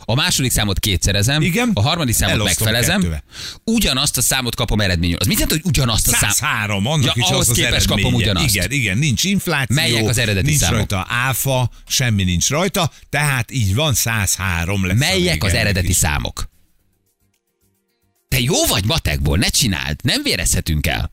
a 0.05 0.15
második 0.15 0.51
számot 0.51 0.79
kétszerezem, 0.79 1.43
Igen. 1.43 1.71
a 1.75 1.81
harmadik 1.83 2.15
számot 2.15 2.35
Elosztom 2.35 2.67
megfelezem, 2.67 3.23
ugyanazt 3.65 4.17
a 4.17 4.21
számot 4.21 4.55
kapom 4.55 4.81
eredményül. 4.81 5.17
Az 5.17 5.27
mit 5.27 5.39
jelent, 5.39 5.61
hogy 5.61 5.71
ugyanazt 5.71 6.09
a 6.09 6.11
számot? 6.11 6.37
103, 6.37 6.87
annak 6.87 7.05
Ja, 7.05 7.13
is 7.15 7.25
ahhoz 7.25 7.41
az 7.41 7.49
az 7.49 7.57
képest 7.57 7.87
kapom 7.87 8.15
ugyanazt. 8.15 8.55
Igen, 8.55 8.71
igen, 8.71 8.99
nincs 8.99 9.25
infláció. 9.25 9.77
Melyek 9.77 10.09
az 10.09 10.19
eredeti 10.19 10.47
nincs 10.47 10.61
számok? 10.61 10.77
rajta 10.77 11.07
áfa, 11.09 11.71
semmi 11.87 12.23
nincs 12.23 12.49
rajta, 12.49 12.91
tehát 13.09 13.51
így 13.51 13.75
van 13.75 13.95
103 13.95 14.87
lesz. 14.87 14.99
Melyek 14.99 15.45
az 15.45 15.53
eredeti 15.53 15.89
is. 15.89 15.97
számok? 15.97 16.49
Te 18.29 18.41
jó 18.41 18.67
vagy 18.67 18.85
matekból, 18.85 19.39
ne 19.39 19.49
csináld, 19.49 19.97
nem 20.03 20.23
vérezhetünk 20.23 20.87
el. 20.87 21.11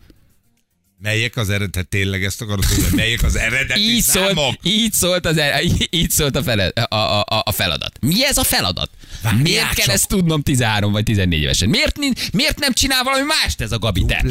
Melyek 1.02 1.36
az 1.38 1.50
eredet, 1.50 1.88
tényleg 1.88 2.24
ezt 2.24 2.42
akarod 2.42 2.66
tudni, 2.68 2.96
melyek 2.96 3.24
az 3.24 3.36
eredeti 3.36 3.80
Így 3.80 4.02
számok? 4.02 4.34
szólt, 4.36 4.60
így 4.64 4.94
szólt, 4.94 5.26
az, 5.26 5.38
er- 5.38 5.64
így 5.90 6.10
szólt 6.10 6.36
a, 6.36 6.44
fele, 6.44 6.68
a, 6.68 6.96
a, 6.96 7.42
a, 7.46 7.52
feladat. 7.52 7.92
Mi 8.02 8.26
ez 8.26 8.38
a 8.38 8.44
feladat? 8.44 8.90
Várjál 9.22 9.42
miért 9.42 9.74
kell 9.74 9.86
csak. 9.86 9.94
ezt 9.94 10.08
tudnom 10.08 10.42
13 10.42 10.92
vagy 10.92 11.04
14 11.04 11.42
évesen? 11.42 11.70
Miért, 11.70 11.98
miért 12.32 12.60
nem 12.60 12.74
csinál 12.74 13.04
valami 13.04 13.24
mást 13.42 13.62
ez 13.62 13.72
a 13.72 13.78
Gabi, 13.80 14.06
te? 14.06 14.26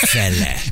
Fele. 0.00 0.62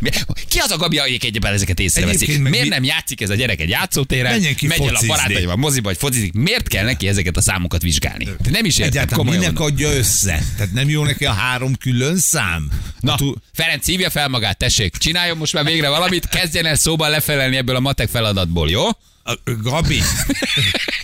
Ki 0.49 0.59
az 0.59 0.71
a 0.71 0.77
Gabi, 0.77 0.99
akik 0.99 1.25
egyébben 1.25 1.53
ezeket 1.53 1.81
észreveszik? 1.81 2.17
Egyébként 2.23 2.43
meg 2.43 2.51
Miért 2.53 2.67
mi- 2.69 2.75
nem 2.75 2.85
játszik 2.85 3.21
ez 3.21 3.31
a 3.31 3.35
gyerek 3.35 3.61
egy 3.61 3.69
játszótéren? 3.69 4.33
Menjen 4.33 4.55
ki 4.55 4.67
megy 4.67 4.81
el 4.87 4.95
a 4.95 5.03
barátaival 5.07 5.57
moziba, 5.57 5.89
vagy 5.89 5.99
focizik. 5.99 6.33
Miért 6.33 6.69
kell 6.69 6.85
neki 6.85 7.09
ezeket 7.09 7.37
a 7.37 7.41
számokat 7.41 7.83
vizsgálni? 7.83 8.25
De 8.25 8.51
nem 8.51 8.65
is 8.65 8.79
értem, 8.79 8.89
Egyáltalán 9.03 9.25
minek 9.25 9.41
mondom. 9.43 9.65
adja 9.65 9.91
össze? 9.91 10.43
Tehát 10.57 10.73
nem 10.73 10.89
jó 10.89 11.05
neki 11.05 11.25
a 11.25 11.33
három 11.33 11.75
külön 11.75 12.17
szám? 12.19 12.71
Na, 13.01 13.15
tú- 13.15 13.39
Ferenc, 13.53 13.87
hívja 13.87 14.11
fel 14.11 14.29
magát, 14.29 14.59
tessék, 14.59 14.97
csináljon 15.25 15.37
most 15.38 15.53
már 15.53 15.65
végre 15.65 15.88
valamit, 15.88 16.29
kezdjen 16.29 16.67
el 16.67 16.75
szóban 16.76 17.11
lefelelni 17.11 17.56
ebből 17.56 17.76
a 17.76 17.81
matek 17.81 18.09
feladatból, 18.09 18.71
jó? 18.71 18.87
A- 19.26 19.38
Gabi! 19.62 20.00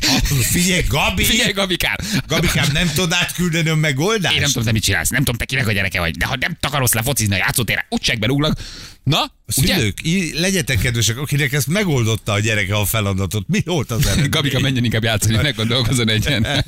A- 0.01 0.35
Figyelj, 0.51 0.83
Gabi! 0.89 1.25
Figyelj, 1.25 1.53
Gabikám! 1.53 1.95
Gabikám, 2.27 2.69
nem 2.73 2.89
tudod 2.95 3.13
átküldeni 3.13 3.69
a 3.69 3.75
megoldást? 3.75 4.35
Én 4.35 4.41
nem 4.41 4.49
tudom, 4.49 4.65
te 4.65 4.73
mit 4.73 4.83
csinálsz, 4.83 5.09
nem 5.09 5.19
tudom, 5.19 5.37
te 5.37 5.45
kinek 5.45 5.67
a 5.69 5.73
gyereke 5.73 6.01
vagy, 6.01 6.17
de 6.17 6.27
ha 6.27 6.37
nem 6.41 6.57
akarsz 6.61 6.93
lefocizni 6.93 7.35
a 7.35 7.39
játszótérre, 7.39 7.87
úgy 7.89 8.03
segbe 8.05 8.27
rúglak. 8.27 8.59
Na, 9.03 9.33
ugye? 9.57 9.75
Szülők, 9.75 9.99
í- 10.03 10.39
legyetek 10.39 10.79
kedvesek, 10.79 11.17
akinek 11.19 11.53
ezt 11.53 11.67
megoldotta 11.67 12.33
a 12.33 12.39
gyereke 12.41 12.75
a 12.77 12.85
feladatot. 12.85 13.49
Mi 13.49 13.63
volt 13.65 13.91
az 13.91 14.05
eredmény? 14.07 14.29
Gabika, 14.31 14.61
menjen 14.61 14.85
inkább 14.85 15.03
játszani, 15.05 15.37
ne 15.37 15.51
gondolkozzon 15.51 16.09
egyen. 16.09 16.47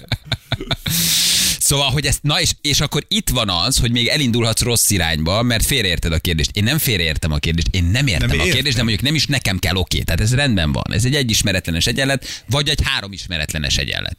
Szóval, 1.72 1.90
hogy 1.90 2.06
ezt, 2.06 2.22
na 2.22 2.40
és, 2.40 2.52
és 2.60 2.80
akkor 2.80 3.04
itt 3.08 3.28
van 3.28 3.48
az, 3.48 3.78
hogy 3.78 3.90
még 3.90 4.06
elindulhatsz 4.06 4.60
rossz 4.62 4.90
irányba, 4.90 5.42
mert 5.42 5.64
félreérted 5.64 6.12
a 6.12 6.19
kérdést. 6.19 6.50
Én 6.56 6.64
nem 6.64 6.78
félreértem 6.78 7.32
a 7.32 7.38
kérdést, 7.38 7.66
én 7.70 7.84
nem 7.84 8.06
értem 8.06 8.28
Nem 8.28 8.38
a 8.38 8.40
értem. 8.40 8.54
kérdést, 8.54 8.76
de 8.76 8.82
mondjuk 8.82 9.02
nem 9.04 9.14
is 9.14 9.26
nekem 9.26 9.58
kell 9.58 9.76
oké. 9.76 10.00
Tehát 10.02 10.20
ez 10.20 10.34
rendben 10.34 10.72
van. 10.72 10.84
Ez 10.90 11.04
egy 11.04 11.14
egyismeretlenes 11.14 11.86
egyenlet, 11.86 12.44
vagy 12.46 12.69
egy 12.69 12.80
három 12.84 13.12
ismeretlenes 13.12 13.76
egyenlet. 13.76 14.16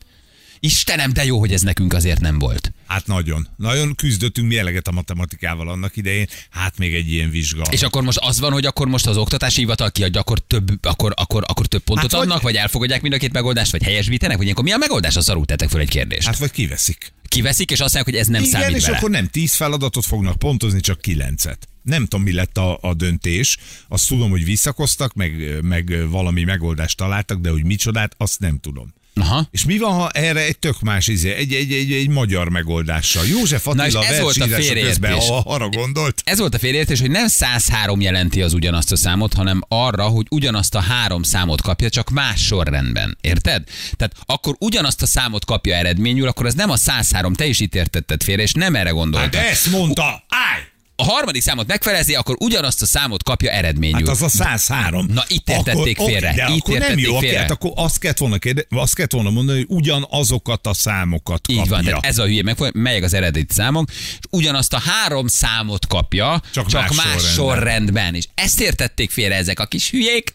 Istenem, 0.66 1.14
de 1.14 1.26
jó, 1.26 1.40
hogy 1.40 1.54
ez 1.54 1.62
nekünk 1.62 1.94
azért 1.94 2.20
nem 2.20 2.40
volt. 2.40 2.72
Hát 2.88 3.08
nagyon. 3.08 3.48
Nagyon 3.58 3.96
küzdöttünk 3.96 4.48
mi 4.48 4.58
eleget 4.58 4.88
a 4.88 4.92
matematikával 4.92 5.70
annak 5.70 5.98
idején. 5.98 6.28
Hát 6.50 6.78
még 6.78 6.94
egy 6.96 7.12
ilyen 7.12 7.30
vizsga. 7.30 7.64
És 7.70 7.82
akkor 7.82 8.04
most 8.04 8.18
az 8.22 8.40
van, 8.40 8.52
hogy 8.52 8.66
akkor 8.66 8.88
most 8.88 9.08
az 9.08 9.18
oktatási 9.18 9.60
hivatal 9.60 9.92
kiadja, 9.92 10.20
akkor 10.20 10.40
több, 10.40 10.86
akkor, 10.86 11.14
akkor, 11.16 11.44
akkor 11.48 11.66
több 11.68 11.84
pontot 11.84 12.04
Hát 12.04 12.12
hát, 12.12 12.20
vagy- 12.22 12.30
adnak, 12.30 12.44
vagy 12.44 12.56
elfogadják 12.56 13.02
mind 13.02 13.14
a 13.14 13.18
két 13.18 13.32
megoldást, 13.32 13.72
vagy 13.72 13.84
helyesbítenek, 13.84 14.36
vagy 14.36 14.44
ilyenkor 14.44 14.64
mi 14.66 14.72
a 14.72 14.78
megoldás? 14.78 15.16
A 15.16 15.22
szarul 15.22 15.46
tettek 15.46 15.70
fel 15.70 15.80
egy 15.80 15.90
kérdést. 15.90 16.26
Hát, 16.28 16.38
vagy 16.38 16.52
kiveszik. 16.52 17.14
Kiveszik, 17.28 17.72
és 17.72 17.80
azt 17.80 17.94
mondják, 17.94 18.06
hogy 18.06 18.16
ez 18.16 18.28
nem 18.28 18.44
Igen, 18.44 18.62
számít 18.62 18.78
és 18.78 18.84
bele. 18.84 18.98
akkor 18.98 19.10
nem 19.10 19.28
tíz 19.28 19.54
feladatot 19.54 20.06
fognak 20.06 20.38
pontozni, 20.40 20.80
csak 20.80 21.02
kilencet. 21.02 21.68
Nem 21.82 22.04
tudom, 22.06 22.26
mi 22.26 22.34
lett 22.34 22.58
a, 22.58 22.78
a 22.82 22.94
döntés. 22.94 23.58
Azt 23.88 24.08
tudom, 24.08 24.30
hogy 24.30 24.44
visszakoztak, 24.46 25.14
meg, 25.14 25.60
meg 25.62 26.10
valami 26.10 26.44
megoldást 26.44 26.98
találtak, 26.98 27.40
de 27.40 27.50
hogy 27.50 27.64
micsodát, 27.64 28.16
azt 28.18 28.40
nem 28.40 28.60
tudom. 28.60 28.94
Aha. 29.16 29.48
És 29.52 29.66
mi 29.66 29.78
van, 29.78 29.94
ha 29.94 30.10
erre 30.10 30.40
egy 30.40 30.60
tök 30.60 30.82
más 30.82 31.08
izé, 31.08 31.32
egy, 31.34 31.54
egy, 31.54 31.72
egy, 31.72 31.92
egy 31.92 32.10
magyar 32.10 32.50
megoldással? 32.50 33.26
József 33.26 33.66
Na 33.66 33.86
és 33.88 33.94
Attila 33.94 34.14
ez 34.14 34.20
volt 34.20 34.38
a 34.38 34.48
közben 34.74 35.18
arra 35.44 35.70
gondolt. 35.70 36.22
Ez 36.26 36.40
volt 36.40 36.54
a 36.54 36.60
félreértés, 36.60 37.00
hogy 37.00 37.12
nem 37.12 37.28
103 37.28 38.02
jelenti 38.02 38.42
az 38.42 38.54
ugyanazt 38.54 38.92
a 38.92 38.96
számot, 38.96 39.34
hanem 39.34 39.62
arra, 39.68 40.04
hogy 40.04 40.26
ugyanazt 40.30 40.76
a 40.76 40.80
három 40.80 41.24
számot 41.24 41.62
kapja, 41.62 41.90
csak 41.90 42.10
más 42.10 42.46
sorrendben. 42.46 43.18
Érted? 43.22 43.64
Tehát 43.96 44.16
akkor 44.26 44.56
ugyanazt 44.60 45.02
a 45.02 45.06
számot 45.06 45.46
kapja 45.46 45.76
eredményül, 45.76 46.28
akkor 46.28 46.46
az 46.46 46.54
nem 46.54 46.70
a 46.70 46.78
103, 46.78 47.34
te 47.34 47.46
is 47.46 47.60
itt 47.60 47.76
értetted 47.76 48.24
félre, 48.24 48.42
és 48.42 48.54
nem 48.54 48.76
erre 48.76 48.86
Hát 48.86 48.94
gondoltad. 48.94 49.36
ezt 49.36 49.72
mondta! 49.72 50.24
Állj! 50.30 50.62
A 51.04 51.12
harmadik 51.12 51.42
számot 51.42 51.68
megfelezi, 51.68 52.16
akkor 52.16 52.36
ugyanazt 52.40 52.82
a 52.82 52.86
számot 52.86 53.24
kapja 53.24 53.52
eredményül. 53.52 54.08
Hát 54.08 54.08
az 54.08 54.22
a 54.22 54.30
103. 54.30 55.06
Na, 55.06 55.24
itt 55.28 55.50
értették 55.50 55.98
akkor, 56.00 56.12
félre. 56.12 56.30
Oké, 56.30 56.36
de 56.42 56.50
Itt 56.54 56.62
akkor 56.62 56.78
nem 56.78 56.98
jó, 56.98 57.18
félre. 57.18 57.40
Hát 57.40 57.52
akkor 57.52 57.72
azt 57.76 58.00
kellett 58.00 58.18
volna, 58.18 58.38
kérde, 58.38 58.66
azt 58.70 58.96
kellett 58.96 59.12
volna 59.12 59.30
mondani, 59.30 59.58
hogy 59.58 59.68
ugyanazokat 59.78 60.68
a 60.68 60.74
számokat 60.74 61.42
Így 61.50 61.58
kapja. 61.58 61.72
van, 61.72 61.84
tehát 61.84 62.06
ez 62.06 62.18
a 62.18 62.26
hülye, 62.26 62.44
meg 62.44 62.58
melyek 62.74 63.04
az 63.04 63.14
eredeti 63.14 63.54
számok, 63.54 63.90
és 63.92 64.18
ugyanazt 64.30 64.74
a 64.74 64.80
három 64.80 65.28
számot 65.28 65.88
kapja, 65.88 66.42
Csak 66.54 66.68
csak, 66.68 66.82
más 66.82 66.96
más, 66.96 67.06
sorrendben. 67.06 67.34
sorrendben. 67.34 68.16
És 68.16 68.26
ezt 68.36 68.60
értették 68.62 69.12
félre 69.12 69.36
ezek 69.36 69.60
a 69.60 69.66
kis 69.66 69.90
hülyék. 69.90 70.34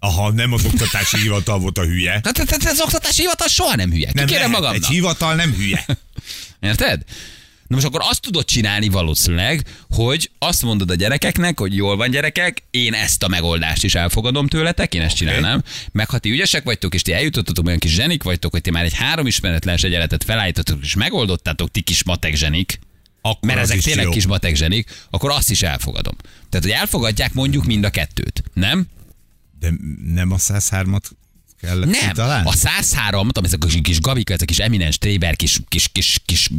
Aha, 0.00 0.32
nem 0.32 0.52
az 0.52 0.64
oktatási 0.64 1.20
hivatal 1.26 1.58
volt 1.58 1.78
a 1.78 1.84
hülye. 1.84 2.10
Hát, 2.24 2.38
hát, 2.38 2.50
hát 2.50 2.64
az 2.64 2.80
oktatási 2.80 3.20
hivatal 3.20 3.48
soha 3.48 3.74
nem 3.74 3.90
hülye. 3.90 4.10
Nem 4.12 4.26
Kikérem 4.26 4.50
lehet, 4.50 4.64
magamnak. 4.64 4.82
Egy 4.90 4.94
hivatal 4.94 5.34
nem 5.34 5.52
hülye. 5.54 5.86
Érted? 6.60 7.02
Na 7.68 7.74
most 7.74 7.86
akkor 7.86 8.00
azt 8.04 8.20
tudod 8.20 8.44
csinálni 8.44 8.88
valószínűleg, 8.88 9.62
hogy 9.90 10.30
azt 10.38 10.62
mondod 10.62 10.90
a 10.90 10.94
gyerekeknek, 10.94 11.58
hogy 11.58 11.74
jól 11.76 11.96
van 11.96 12.10
gyerekek, 12.10 12.62
én 12.70 12.94
ezt 12.94 13.22
a 13.22 13.28
megoldást 13.28 13.84
is 13.84 13.94
elfogadom 13.94 14.46
tőletek, 14.46 14.94
én 14.94 15.00
ezt 15.00 15.14
Oké. 15.14 15.24
csinálnám, 15.24 15.62
meg 15.92 16.08
ha 16.10 16.18
ti 16.18 16.30
ügyesek 16.30 16.64
vagytok, 16.64 16.94
és 16.94 17.02
ti 17.02 17.12
eljutottatok 17.12 17.66
olyan 17.66 17.78
kis 17.78 17.94
zsenik 17.94 18.22
vagytok, 18.22 18.50
hogy 18.50 18.60
ti 18.60 18.70
már 18.70 18.84
egy 18.84 18.94
három 18.94 19.26
ismeretlenes 19.26 19.82
egyenletet 19.82 20.24
felállítottatok, 20.24 20.82
és 20.82 20.94
megoldottátok 20.94 21.70
ti 21.70 21.80
kis 21.80 22.04
matek 22.04 22.34
zsenik, 22.34 22.78
Akkor 23.20 23.48
mert 23.48 23.60
ezek 23.60 23.80
tényleg 23.80 24.04
jó. 24.04 24.10
kis 24.10 24.26
matek 24.26 24.54
zsenik, 24.56 24.90
akkor 25.10 25.30
azt 25.30 25.50
is 25.50 25.62
elfogadom. 25.62 26.14
Tehát, 26.48 26.66
hogy 26.66 26.74
elfogadják 26.74 27.32
mondjuk 27.32 27.64
mind 27.64 27.84
a 27.84 27.90
kettőt, 27.90 28.42
nem? 28.54 28.86
De 29.58 29.72
nem 30.04 30.32
a 30.32 30.36
103-at 30.36 31.02
kellett 31.60 31.90
Nem, 31.90 32.08
kitalálni? 32.08 32.48
a 32.48 32.52
103, 32.52 33.26
tudom, 33.26 33.44
ezek 33.44 33.64
a 33.64 33.80
kis 33.82 34.00
gabika, 34.00 34.32
ezek 34.32 34.48
a 34.48 34.52
kis 34.52 34.58
eminens 34.58 34.98
tréber, 34.98 35.36
kis, 35.36 35.60
kis, 35.68 35.88
kis, 35.92 36.20
kis... 36.24 36.50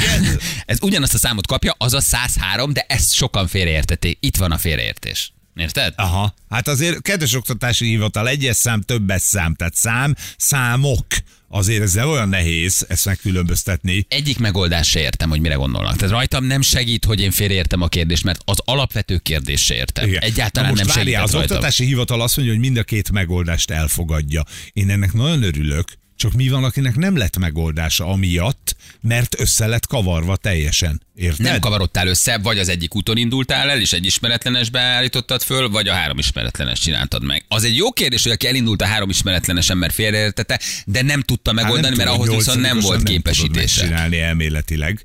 Ez 0.66 0.78
ugyanazt 0.82 1.14
a 1.14 1.18
számot 1.18 1.46
kapja, 1.46 1.74
az 1.78 1.92
a 1.92 2.00
103, 2.00 2.72
de 2.72 2.84
ezt 2.88 3.14
sokan 3.14 3.46
félreértették. 3.46 4.16
Itt 4.20 4.36
van 4.36 4.52
a 4.52 4.58
félreértés. 4.58 5.32
Érted? 5.54 5.92
Aha. 5.96 6.34
Hát 6.48 6.68
azért 6.68 7.02
kedves 7.02 7.34
oktatási 7.34 7.86
hivatal, 7.86 8.28
egyes 8.28 8.56
szám, 8.56 8.80
többes 8.80 9.22
szám, 9.22 9.54
tehát 9.54 9.74
szám, 9.74 10.14
számok. 10.36 11.06
Azért 11.48 11.82
ez 11.82 11.92
nem 11.92 12.08
olyan 12.08 12.28
nehéz 12.28 12.84
ezt 12.88 13.04
megkülönböztetni. 13.04 14.06
Egyik 14.08 14.38
megoldás 14.38 14.88
se 14.88 15.00
értem, 15.00 15.28
hogy 15.28 15.40
mire 15.40 15.54
gondolnak. 15.54 15.96
Tehát 15.96 16.12
rajtam 16.12 16.44
nem 16.44 16.60
segít, 16.60 17.04
hogy 17.04 17.20
én 17.20 17.30
félreértem 17.30 17.80
a 17.82 17.88
kérdést, 17.88 18.24
mert 18.24 18.40
az 18.44 18.58
alapvető 18.64 19.18
kérdés 19.18 19.64
se 19.64 19.74
értem. 19.74 20.08
Igen. 20.08 20.22
Egyáltalán 20.22 20.70
Na 20.70 20.76
nem 20.76 20.84
most 20.86 20.98
segít 20.98 21.12
várjál, 21.12 21.22
az 21.22 21.32
rajtam. 21.32 21.56
oktatási 21.56 21.84
hivatal 21.84 22.20
azt 22.20 22.36
mondja, 22.36 22.54
hogy 22.54 22.64
mind 22.64 22.76
a 22.76 22.82
két 22.82 23.10
megoldást 23.10 23.70
elfogadja. 23.70 24.44
Én 24.72 24.90
ennek 24.90 25.12
nagyon 25.12 25.42
örülök, 25.42 25.88
csak 26.16 26.32
mi 26.32 26.48
van, 26.48 26.64
akinek 26.64 26.96
nem 26.96 27.16
lett 27.16 27.38
megoldása 27.38 28.06
amiatt, 28.06 28.76
mert 29.00 29.40
össze 29.40 29.66
lett 29.66 29.86
kavarva 29.86 30.36
teljesen. 30.36 31.02
Érted? 31.14 31.46
Nem 31.46 31.60
kavarodtál 31.60 32.06
össze, 32.08 32.38
vagy 32.38 32.58
az 32.58 32.68
egyik 32.68 32.94
úton 32.94 33.16
indultál 33.16 33.70
el, 33.70 33.80
és 33.80 33.92
egy 33.92 34.06
ismeretlenesbe 34.06 34.80
állítottad 34.80 35.42
föl, 35.42 35.68
vagy 35.68 35.88
a 35.88 35.92
három 35.92 36.18
ismeretlenes 36.18 36.78
csináltad 36.78 37.24
meg. 37.24 37.44
Az 37.48 37.64
egy 37.64 37.76
jó 37.76 37.92
kérdés, 37.92 38.22
hogy 38.22 38.32
aki 38.32 38.46
elindult 38.46 38.82
a 38.82 38.86
három 38.86 39.08
ismeretlenes 39.08 39.70
ember 39.70 39.92
félreértette, 39.92 40.60
de 40.86 41.02
nem 41.02 41.20
tudta 41.22 41.52
Hát 41.54 41.62
megoldani, 41.62 41.96
nem 41.96 42.06
mert 42.06 42.16
tudom, 42.16 42.28
ahhoz 42.28 42.44
viszont 42.44 42.60
nem 42.60 42.80
volt 42.80 43.02
képesítése. 43.02 43.80
megcsinálni 43.80 44.20
elméletileg. 44.20 45.04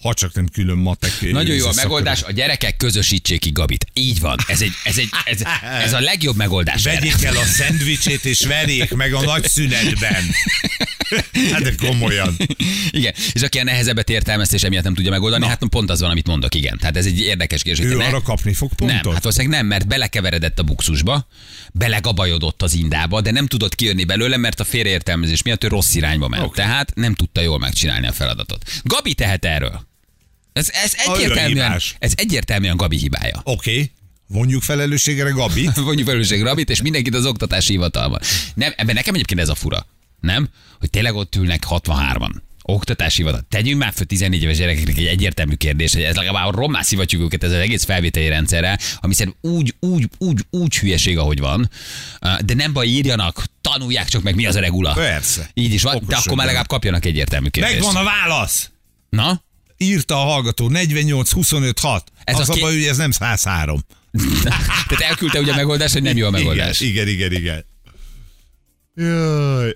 Ha 0.00 0.14
csak 0.14 0.34
nem 0.34 0.46
külön 0.48 0.76
matek. 0.78 1.10
Nagyon 1.20 1.56
jó 1.56 1.66
a 1.66 1.72
megoldás, 1.74 2.22
a 2.22 2.32
gyerekek 2.32 2.76
közösítsék 2.76 3.40
ki 3.40 3.50
Gabit. 3.50 3.86
Így 3.92 4.20
van. 4.20 4.36
Ez, 4.46 4.60
egy, 4.60 4.72
ez, 4.84 4.98
egy, 4.98 5.08
ez, 5.24 5.40
ez 5.82 5.92
a 5.92 6.00
legjobb 6.00 6.36
megoldás. 6.36 6.86
erre. 6.86 7.00
Vegyék 7.00 7.24
el 7.24 7.36
a 7.36 7.44
szendvicsét, 7.44 8.24
és 8.24 8.44
verjék 8.46 8.94
meg 8.94 9.12
a 9.14 9.20
nagy 9.20 9.48
szünetben. 9.48 10.22
Hát 11.52 11.62
de 11.62 11.74
komolyan. 11.86 12.36
Igen, 12.90 13.14
és 13.32 13.42
aki 13.42 13.58
a 13.58 13.64
nehezebbet 13.64 14.10
értelmezte, 14.10 14.54
és 14.56 14.62
emiatt 14.62 14.84
nem 14.84 14.94
tudja 14.94 15.10
megoldani, 15.10 15.46
hát 15.46 15.62
pont 15.68 15.90
az 15.90 16.00
van, 16.00 16.10
amit 16.10 16.26
mondok, 16.26 16.54
igen. 16.54 16.78
Tehát 16.78 16.96
ez 16.96 17.06
egy 17.06 17.20
érdekes 17.20 17.62
kérdés. 17.62 17.84
Ő 17.84 17.96
ne- 17.96 18.04
arra 18.04 18.22
kapni 18.22 18.52
fog 18.54 18.74
pontot? 18.74 19.02
Nem, 19.02 19.12
hát 19.12 19.22
valószínűleg 19.22 19.58
nem, 19.58 19.66
mert 19.66 19.86
belekeveredett 19.86 20.58
a 20.58 20.62
buxusba, 20.62 21.26
belegabajodott 21.72 22.62
az 22.62 22.74
indába, 22.74 23.20
de 23.20 23.30
nem 23.30 23.46
tudott 23.46 23.74
kijönni 23.74 24.04
belőle, 24.04 24.36
mert 24.36 24.60
a 24.60 24.64
félreértelmezés 24.64 25.42
miatt 25.42 25.64
ő 25.64 25.68
rossz 25.68 25.94
irányba 25.94 26.28
ment. 26.28 26.42
Oké. 26.44 26.60
Tehát 26.60 26.94
nem 26.94 27.14
tudta 27.14 27.40
jól 27.40 27.58
megcsinálni 27.58 28.06
a 28.06 28.12
feladatot. 28.12 28.70
Gabi 28.82 29.14
tehet 29.14 29.44
erről. 29.44 29.88
Ez, 30.52 30.70
ez, 30.84 30.92
egyértelműen, 31.06 31.80
ez 31.98 32.12
egyértelműen 32.14 32.76
Gabi 32.76 32.96
hibája. 32.96 33.40
Oké, 33.44 33.70
okay. 33.70 33.90
vonjuk 34.36 34.62
felelősségre 34.62 35.30
Gabit. 35.30 35.76
Vonjuk 35.76 36.06
felelősség 36.06 36.42
Rabit, 36.42 36.70
és 36.70 36.82
mindenkit 36.82 37.14
az 37.14 37.26
oktatási 37.26 37.72
hivatalban. 37.72 38.20
Nem, 38.54 38.72
ebben 38.76 38.94
nekem 38.94 39.14
egyébként 39.14 39.40
ez 39.40 39.48
a 39.48 39.54
fura. 39.54 39.86
Nem? 40.20 40.48
Hogy 40.78 40.90
tényleg 40.90 41.14
ott 41.14 41.36
ülnek 41.36 41.62
63-an. 41.68 42.30
Oktatási 42.62 43.16
hivatal. 43.16 43.46
Tegyünk 43.48 43.80
már 43.80 43.92
föl 43.92 44.06
14 44.06 44.42
éves 44.42 44.56
gyerekeknek 44.56 44.96
egy 44.96 45.06
egyértelmű 45.06 45.54
kérdés, 45.54 45.92
hogy 45.92 46.02
ez 46.02 46.16
legalább 46.16 46.54
rommá 46.54 46.82
szivatjuk 46.82 47.22
őket 47.22 47.44
ez 47.44 47.50
az 47.50 47.56
egész 47.56 47.84
felvételi 47.84 48.28
rendszerrel, 48.28 48.78
ami 49.00 49.14
szerintem 49.14 49.50
úgy, 49.50 49.74
úgy, 49.80 50.08
úgy, 50.18 50.40
úgy 50.50 50.78
hülyeség, 50.78 51.18
ahogy 51.18 51.38
van. 51.38 51.70
De 52.20 52.54
nem 52.54 52.72
baj, 52.72 52.86
írjanak, 52.86 53.44
tanulják 53.60 54.08
csak 54.08 54.22
meg, 54.22 54.34
mi 54.34 54.46
az 54.46 54.54
a 54.54 54.60
regula. 54.60 54.92
Persze. 54.92 55.50
Így 55.54 55.72
is 55.72 55.82
van, 55.82 55.92
de 55.92 55.96
Okosodjanak. 55.96 56.24
akkor 56.24 56.36
már 56.36 56.46
legalább 56.46 56.68
kapjanak 56.68 57.04
egyértelmű 57.04 57.48
kérdést. 57.48 57.74
Megvan 57.74 57.96
a 57.96 58.04
válasz! 58.04 58.70
Na? 59.08 59.42
Írta 59.82 60.14
a 60.14 60.24
hallgató 60.24 60.68
48 60.68 61.30
25 61.32 61.78
6. 61.78 62.12
Ez 62.24 62.38
az 62.38 62.48
a 62.48 62.52
a 62.52 62.54
ké- 62.54 62.62
baj, 62.62 62.74
hogy 62.74 62.84
ez 62.84 62.96
nem 62.96 63.10
103. 63.10 63.84
Tehát 64.88 65.04
elküldte 65.04 65.40
ugye 65.40 65.52
a 65.52 65.56
megoldás, 65.56 65.92
hogy 65.92 66.02
nem 66.02 66.16
jó 66.16 66.26
a 66.26 66.30
megoldás. 66.30 66.80
Igen, 66.80 67.08
igen, 67.08 67.32
igen. 67.32 67.40
igen. 67.40 67.64
Jaj. 68.94 69.72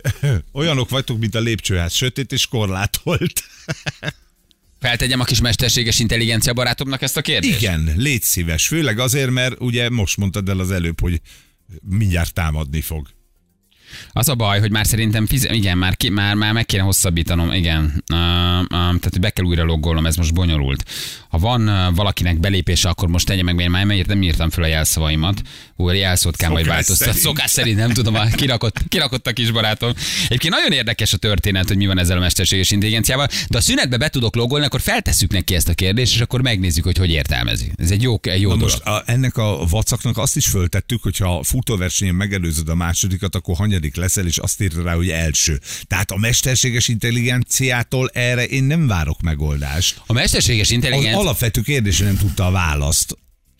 Olyanok 0.52 0.88
vagytok, 0.90 1.18
mint 1.18 1.34
a 1.34 1.40
lépcsőház, 1.40 1.92
sötét 1.94 2.32
és 2.32 2.46
korlátolt. 2.46 3.42
Feltegyem 4.80 5.20
a 5.20 5.25
kis 5.25 5.40
mesterséges 5.40 5.99
intelligencia 5.99 6.52
barátomnak 6.52 7.02
ezt 7.02 7.16
a 7.16 7.20
kérdést? 7.20 7.61
Igen, 7.61 7.92
légy 7.96 8.23
szíves. 8.23 8.66
Főleg 8.66 8.99
azért, 8.99 9.30
mert 9.30 9.54
ugye 9.61 9.90
most 9.90 10.16
mondtad 10.16 10.49
el 10.49 10.58
az 10.58 10.70
előbb, 10.70 11.00
hogy 11.00 11.20
mindjárt 11.82 12.32
támadni 12.32 12.80
fog. 12.80 13.08
Az 14.12 14.29
a 14.29 14.35
baj, 14.35 14.61
hogy 14.61 14.71
már 14.71 14.87
szerintem 14.87 15.26
fize- 15.26 15.53
igen, 15.53 15.79
már, 15.79 15.97
ki, 15.97 16.09
már, 16.09 16.35
már 16.35 16.53
meg 16.53 16.67
kéne 16.67 16.83
hosszabbítanom, 16.83 17.53
igen. 17.53 17.83
Uh, 18.12 18.19
uh, 18.61 18.67
tehát, 18.71 19.21
be 19.21 19.31
kell 19.31 19.45
újra 19.45 19.64
loggolnom, 19.64 20.07
ez 20.07 20.17
most 20.17 20.35
bonyolult. 20.35 20.91
Ha 21.29 21.38
van 21.38 21.69
uh, 21.69 21.95
valakinek 21.95 22.41
belépése, 22.41 22.88
akkor 22.88 23.09
most 23.09 23.26
tegye 23.26 23.43
meg, 23.43 23.55
mert 23.55 23.69
már 23.69 23.87
nem, 23.87 23.97
írt- 23.97 24.07
nem 24.09 24.23
írtam 24.23 24.50
föl 24.50 24.64
a 24.64 24.67
jelszavaimat. 24.67 25.43
Úr, 25.76 25.95
jelszót 25.95 26.37
kell 26.37 26.50
majd 26.50 26.67
változtatni. 26.67 27.21
Szokás 27.21 27.50
szerint 27.50 27.76
nem 27.79 27.91
tudom, 27.93 28.14
a 28.14 28.25
kirakott, 28.41 28.79
kirakott 28.88 29.26
a 29.26 29.33
kis 29.33 29.50
barátom. 29.50 29.93
Egyébként 30.25 30.55
nagyon 30.55 30.73
érdekes 30.73 31.12
a 31.12 31.17
történet, 31.17 31.69
hogy 31.69 31.76
mi 31.76 31.87
van 31.87 31.99
ezzel 31.99 32.17
a 32.17 32.21
mesterséges 32.21 32.71
intelligenciával, 32.71 33.29
de 33.49 33.59
a 33.59 33.61
szünetbe 33.61 33.97
be 33.97 34.09
tudok 34.09 34.35
loggolni, 34.37 34.64
akkor 34.64 34.81
feltesszük 34.81 35.33
neki 35.33 35.55
ezt 35.55 35.69
a 35.69 35.75
kérdést, 35.75 36.14
és 36.14 36.21
akkor 36.21 36.43
megnézzük, 36.43 36.85
hogy 36.85 36.99
hogy 36.99 37.11
értelmezi. 37.11 37.73
Ez 37.76 37.91
egy 37.91 38.03
jó, 38.03 38.19
egy 38.23 38.41
jó 38.41 38.49
Na 38.49 38.55
dolog. 38.57 38.71
most 38.71 38.83
a, 38.87 39.03
ennek 39.07 39.37
a 39.37 39.67
vacaknak 39.71 40.19
azt 40.19 40.37
is 40.37 40.47
föltettük, 40.47 41.03
hogy 41.03 41.17
ha 41.17 41.38
a 41.38 41.43
futóversenyen 41.43 42.14
megelőzöd 42.14 42.69
a 42.69 42.75
másodikat, 42.75 43.35
akkor 43.35 43.57
hanyadik 43.75 43.97
leszel, 43.97 44.26
és 44.26 44.38
azt 44.38 44.61
írta 44.61 44.83
rá, 44.83 44.95
hogy 44.95 45.11
első. 45.11 45.61
Tehát 45.87 46.11
a 46.11 46.16
mesterséges 46.16 46.88
intelligenciától 46.88 48.11
erre 48.12 48.45
én 48.45 48.64
nem 48.64 48.87
várok 48.87 49.21
megoldást. 49.21 50.00
A 50.07 50.12
mesterséges 50.12 50.66
Az 50.66 50.73
intelligencia... 50.73 51.19
alapvető 51.19 51.61
kérdésre 51.61 52.04
nem 52.04 52.16
tudta 52.16 52.47
a 52.47 52.50
választ. 52.50 53.16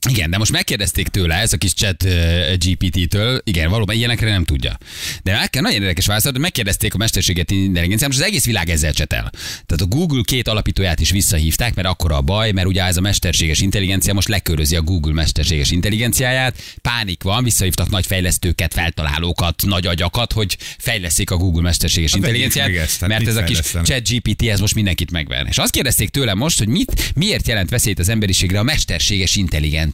Igen, 0.08 0.30
de 0.30 0.38
most 0.38 0.52
megkérdezték 0.52 1.08
tőle, 1.08 1.34
ez 1.34 1.52
a 1.52 1.56
kis 1.56 1.73
chat 1.75 2.02
uh, 2.02 2.54
GPT-től, 2.56 3.40
igen, 3.44 3.70
valóban 3.70 3.96
ilyenekre 3.96 4.30
nem 4.30 4.44
tudja. 4.44 4.78
De 5.23 5.32
meg 5.32 5.50
kell, 5.50 5.62
nagyon 5.62 5.80
érdekes 5.80 6.06
válaszolat, 6.06 6.34
hogy 6.34 6.44
megkérdezték 6.44 6.94
a 6.94 6.96
mesterséget 6.96 7.50
intelligenciát, 7.50 8.11
most 8.11 8.20
az 8.20 8.26
egész 8.26 8.44
világ 8.44 8.68
ezzel 8.68 8.92
csetel. 8.92 9.30
Tehát 9.66 9.82
a 9.82 9.87
Google 9.87 10.23
két 10.25 10.49
alapítóját 10.49 11.00
is 11.00 11.11
visszahívták, 11.11 11.75
mert 11.75 11.88
akkor 11.88 12.12
a 12.12 12.20
baj, 12.20 12.52
mert 12.52 12.66
ugye 12.66 12.82
ez 12.84 12.96
a 12.96 13.00
mesterséges 13.00 13.61
intelligencia 13.61 14.14
most 14.14 14.28
lekörözi 14.28 14.76
a 14.76 14.82
Google 14.82 15.12
mesterséges 15.12 15.70
intelligenciáját, 15.70 16.62
pánik 16.82 17.23
van, 17.23 17.44
visszahívtak 17.44 17.90
nagy 17.90 18.06
fejlesztőket, 18.06 18.73
feltalálókat, 18.75 19.62
nagy 19.66 19.87
agyakat, 19.87 20.32
hogy 20.32 20.56
fejleszik 20.78 21.30
a 21.30 21.37
Google 21.37 21.62
mesterséges 21.62 22.11
Hát 22.11 22.18
intelligenciát, 22.18 22.68
ezt, 22.68 23.06
mert 23.06 23.26
ez 23.26 23.37
a 23.37 23.44
kis 23.44 23.58
chat 23.58 24.08
GPT 24.08 24.42
ez 24.49 24.61
most 24.61 24.75
mindenkit 24.75 25.11
megver. 25.11 25.46
És 25.49 25.58
azt 25.58 25.73
kérdezték 25.73 26.08
tőlem 26.08 26.38
most, 26.38 26.58
hogy 26.58 26.68
mit, 26.68 27.12
miért 27.14 27.49
jelent 27.49 27.70
veszélyt 27.70 27.99
az 27.99 28.08
emberiségre 28.08 28.58
a 28.58 28.62
mesterséges 28.62 29.37
intelligencia. 29.37 29.93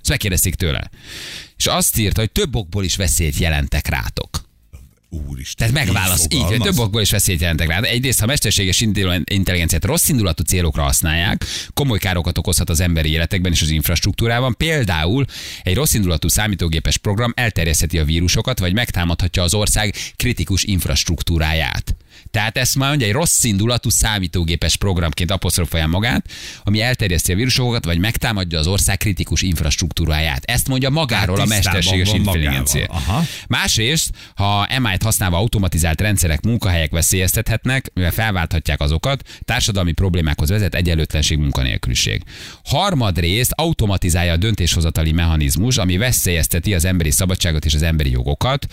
Ezt 0.00 0.08
megkérdezték 0.08 0.54
tőle. 0.54 0.90
És 1.56 1.66
azt 1.66 1.98
írta, 1.98 2.20
hogy 2.20 2.30
több 2.30 2.56
okból 2.56 2.84
is 2.84 2.96
veszélyt 2.96 3.38
jelentek 3.38 3.88
rátok. 3.88 4.48
Úristen. 5.28 5.72
Tehát 5.72 5.86
megválasz, 5.86 6.24
így, 6.24 6.32
hogy 6.32 6.40
fogalmaz. 6.40 6.66
több 6.66 6.78
okból 6.78 7.00
is 7.00 7.10
veszélyt 7.10 7.40
jelentek 7.40 7.68
rá. 7.68 7.80
Egyrészt, 7.80 8.20
ha 8.20 8.26
mesterséges 8.26 8.80
intelli- 8.80 9.22
intelligenciát 9.24 9.84
rossz 9.84 10.08
indulatú 10.08 10.42
célokra 10.42 10.82
használják, 10.82 11.44
komoly 11.74 11.98
károkat 11.98 12.38
okozhat 12.38 12.70
az 12.70 12.80
emberi 12.80 13.10
életekben 13.10 13.52
és 13.52 13.62
az 13.62 13.70
infrastruktúrában. 13.70 14.54
Például 14.56 15.24
egy 15.62 15.74
rossz 15.74 15.94
indulatú 15.94 16.28
számítógépes 16.28 16.96
program 16.96 17.32
elterjesztheti 17.36 17.98
a 17.98 18.04
vírusokat, 18.04 18.58
vagy 18.58 18.72
megtámadhatja 18.72 19.42
az 19.42 19.54
ország 19.54 19.94
kritikus 20.16 20.62
infrastruktúráját. 20.62 21.96
Tehát 22.30 22.56
ezt 22.56 22.74
már 22.74 22.88
mondja, 22.88 23.06
egy 23.06 23.12
rossz 23.12 23.44
indulatú 23.44 23.88
számítógépes 23.88 24.76
programként 24.76 25.30
apostrofálja 25.30 25.86
magát, 25.86 26.30
ami 26.62 26.80
elterjeszti 26.80 27.32
a 27.32 27.34
vírusokat, 27.34 27.84
vagy 27.84 27.98
megtámadja 27.98 28.58
az 28.58 28.66
ország 28.66 28.96
kritikus 28.96 29.42
infrastruktúráját. 29.42 30.44
Ezt 30.44 30.68
mondja 30.68 30.90
magáról 30.90 31.36
Hát 31.36 31.46
a 31.46 31.48
mesterséges 31.48 32.12
intelligencia. 32.12 32.84
Aha. 32.88 33.24
Másrészt, 33.48 34.10
ha 34.34 34.68
MI-t 34.78 35.02
használva 35.02 35.36
automatizált 35.36 36.00
rendszerek 36.00 36.40
munkahelyek 36.42 36.90
veszélyeztethetnek, 36.90 37.90
mivel 37.94 38.10
felválthatják 38.10 38.80
azokat, 38.80 39.22
társadalmi 39.44 39.92
problémákhoz 39.92 40.48
vezet 40.48 40.74
egyenlőtlenség, 40.74 41.38
munkanélküliség. 41.38 42.22
Harmadrészt 42.64 43.52
automatizálja 43.54 44.32
a 44.32 44.36
döntéshozatali 44.36 45.12
mechanizmus, 45.12 45.76
ami 45.76 45.96
veszélyezteti 45.96 46.74
az 46.74 46.84
emberi 46.84 47.10
szabadságot 47.10 47.64
és 47.64 47.74
az 47.74 47.82
emberi 47.82 48.10
jogokat. 48.10 48.66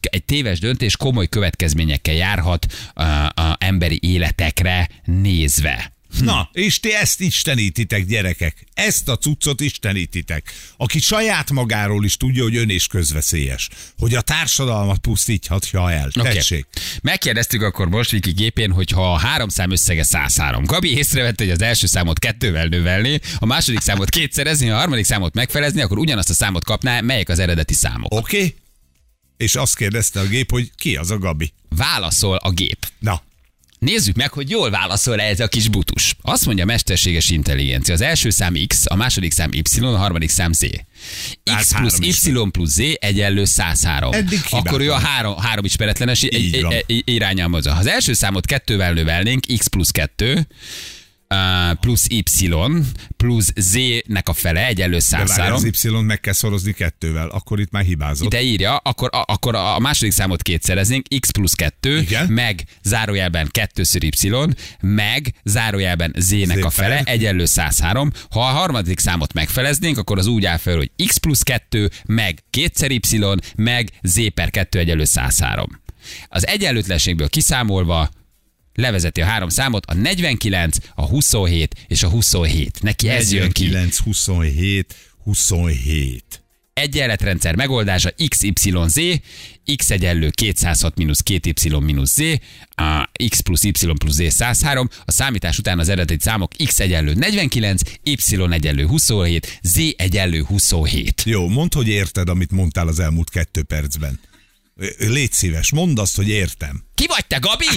Egy 0.00 0.24
téves 0.24 0.58
döntés 0.58 0.96
komoly 0.96 1.28
következményekkel 1.28 2.14
járhat 2.14 2.66
a, 3.02 3.32
a 3.34 3.56
emberi 3.58 3.98
életekre 4.02 4.88
nézve. 5.04 5.92
Na, 6.20 6.48
és 6.52 6.80
ti 6.80 6.94
ezt 6.94 7.20
istenítitek, 7.20 8.04
gyerekek. 8.04 8.66
Ezt 8.74 9.08
a 9.08 9.16
cuccot 9.16 9.60
istenítitek. 9.60 10.52
Aki 10.76 11.00
saját 11.00 11.50
magáról 11.50 12.04
is 12.04 12.16
tudja, 12.16 12.42
hogy 12.42 12.56
ön 12.56 12.68
és 12.68 12.86
közveszélyes. 12.86 13.68
Hogy 13.98 14.14
a 14.14 14.20
társadalmat 14.20 14.98
pusztíthatja 14.98 15.90
el. 15.90 16.10
Oké. 16.20 16.32
Tessék. 16.32 16.66
Megkérdeztük 17.02 17.62
akkor 17.62 17.88
most 17.88 18.10
Viki 18.10 18.30
gépén, 18.30 18.70
hogy 18.72 18.90
ha 18.90 19.12
a 19.12 19.18
három 19.18 19.48
szám 19.48 19.70
összege 19.70 20.02
103. 20.02 20.64
Gabi 20.64 20.96
észrevette, 20.96 21.44
hogy 21.44 21.52
az 21.52 21.62
első 21.62 21.86
számot 21.86 22.18
kettővel 22.18 22.66
növelni, 22.66 23.20
a 23.38 23.46
második 23.46 23.80
számot 23.80 24.08
kétszerezni, 24.08 24.70
a 24.70 24.76
harmadik 24.76 25.04
számot 25.04 25.34
megfelezni, 25.34 25.80
akkor 25.80 25.98
ugyanazt 25.98 26.30
a 26.30 26.34
számot 26.34 26.64
kapná, 26.64 27.00
melyek 27.00 27.28
az 27.28 27.38
eredeti 27.38 27.74
számok. 27.74 28.14
Oké? 28.14 28.36
Okay? 28.36 28.54
És 29.36 29.54
azt 29.54 29.76
kérdezte 29.76 30.20
a 30.20 30.26
gép, 30.26 30.50
hogy 30.50 30.70
ki 30.76 30.96
az 30.96 31.10
a 31.10 31.18
Gabi. 31.18 31.52
Válaszol 31.68 32.36
a 32.36 32.50
gép. 32.50 32.86
Na, 32.98 33.22
Nézzük 33.78 34.16
meg, 34.16 34.32
hogy 34.32 34.50
jól 34.50 34.70
válaszol 34.70 35.20
-e 35.20 35.24
ez 35.28 35.40
a 35.40 35.48
kis 35.48 35.68
butus. 35.68 36.16
Azt 36.20 36.46
mondja 36.46 36.64
a 36.64 36.66
mesterséges 36.66 37.30
intelligencia. 37.30 37.94
Az 37.94 38.00
első 38.00 38.30
szám 38.30 38.54
X, 38.66 38.82
a 38.88 38.94
második 38.94 39.32
szám 39.32 39.50
Y, 39.52 39.80
a 39.80 39.96
harmadik 39.96 40.28
szám 40.28 40.52
Z. 40.52 40.66
X 41.56 41.72
plusz 41.74 41.98
Y 41.98 42.32
plusz 42.50 42.70
Z 42.72 42.78
egyenlő 43.00 43.44
103. 43.44 44.12
Eddig 44.12 44.40
Akkor 44.50 44.80
ő 44.80 44.92
a 44.92 44.98
három, 44.98 45.36
három 45.36 45.64
ismeretlenes 45.64 46.22
i- 46.22 46.34
Így 46.36 46.54
i- 46.56 46.60
van. 46.60 46.74
i- 46.86 47.02
irányán 47.06 47.50
mozog. 47.50 47.72
Ha 47.72 47.78
az 47.78 47.86
első 47.86 48.12
számot 48.12 48.46
kettővel 48.46 48.92
növelnénk, 48.92 49.46
X 49.58 49.66
plusz 49.66 49.90
2, 49.90 50.32
Uh, 50.32 50.40
plusz 51.80 52.06
Y 52.08 52.22
plusz 53.16 53.52
Z-nek 53.56 54.28
a 54.28 54.32
fele 54.32 54.66
egyenlő 54.66 54.98
De 55.10 55.16
várj, 55.16 55.28
103. 55.28 55.54
az 55.54 55.64
Y-t 55.64 56.02
meg 56.02 56.20
kell 56.20 56.32
szorozni 56.32 56.72
kettővel, 56.72 57.28
akkor 57.28 57.60
itt 57.60 57.70
már 57.70 57.84
hibázott. 57.84 58.30
De 58.30 58.42
írja, 58.42 58.76
akkor, 58.76 59.08
a, 59.12 59.24
akkor 59.26 59.54
a 59.54 59.78
második 59.78 60.12
számot 60.12 60.42
kétszereznénk, 60.42 61.06
x 61.20 61.30
plusz 61.30 61.54
2, 61.54 62.00
Igen. 62.00 62.26
meg 62.26 62.64
zárójelben 62.82 63.48
kettőször 63.50 64.02
y, 64.04 64.28
meg 64.80 65.34
zárójelben 65.44 66.14
z-nek 66.18 66.58
Z 66.58 66.64
a 66.64 66.70
fele, 66.70 66.96
fel. 66.96 67.04
egyenlő 67.04 67.44
103. 67.44 68.10
Ha 68.30 68.40
a 68.40 68.52
harmadik 68.52 68.98
számot 68.98 69.32
megfeleznénk, 69.32 69.98
akkor 69.98 70.18
az 70.18 70.26
úgy 70.26 70.44
áll 70.44 70.58
fel, 70.58 70.76
hogy 70.76 70.90
x 71.06 71.16
plusz 71.16 71.42
2, 71.42 71.90
meg 72.06 72.38
kétszer 72.50 72.90
y, 72.90 73.00
meg 73.56 73.90
z 74.02 74.32
per 74.34 74.50
2 74.50 74.78
egyenlő 74.78 75.04
103. 75.04 75.80
Az 76.28 76.46
egyenlőtlenségből 76.46 77.28
kiszámolva 77.28 78.10
levezeti 78.74 79.20
a 79.20 79.24
három 79.24 79.48
számot, 79.48 79.86
a 79.86 79.94
49, 79.94 80.76
a 80.94 81.06
27 81.06 81.74
és 81.86 82.02
a 82.02 82.08
27. 82.08 82.82
Neki 82.82 83.08
ez 83.08 83.32
jön 83.32 83.50
ki. 83.50 83.62
49, 83.62 83.96
27, 83.96 84.94
27. 85.24 86.24
egyenletrendszer 86.72 87.54
megoldása 87.54 88.12
XYZ, 88.28 89.00
X 89.76 89.90
egyenlő 89.90 90.30
206 90.30 90.96
mínusz 90.96 91.22
2Y 91.24 91.84
mínusz 91.84 92.14
Z, 92.14 92.20
a 92.74 93.10
X 93.28 93.40
plusz 93.40 93.62
Y 93.64 93.70
plusz 93.98 94.14
Z 94.14 94.32
103, 94.32 94.88
a 95.04 95.10
számítás 95.10 95.58
után 95.58 95.78
az 95.78 95.88
eredeti 95.88 96.20
számok 96.20 96.52
X 96.64 96.80
egyenlő 96.80 97.14
49, 97.14 97.82
Y 98.02 98.52
egyenlő 98.52 98.86
27, 98.86 99.58
Z 99.62 99.78
egyenlő 99.96 100.42
27. 100.42 101.22
Jó, 101.24 101.48
mondd, 101.48 101.74
hogy 101.74 101.88
érted, 101.88 102.28
amit 102.28 102.50
mondtál 102.50 102.88
az 102.88 103.00
elmúlt 103.00 103.30
kettő 103.30 103.62
percben. 103.62 104.20
Légy 104.98 105.32
szíves, 105.32 105.70
mondd 105.70 105.98
azt, 105.98 106.16
hogy 106.16 106.28
értem. 106.28 106.84
Ki 106.94 107.06
vagy 107.06 107.26
te, 107.26 107.38
Gabi? 107.38 107.64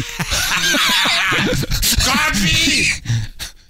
Gabi! 2.07 2.85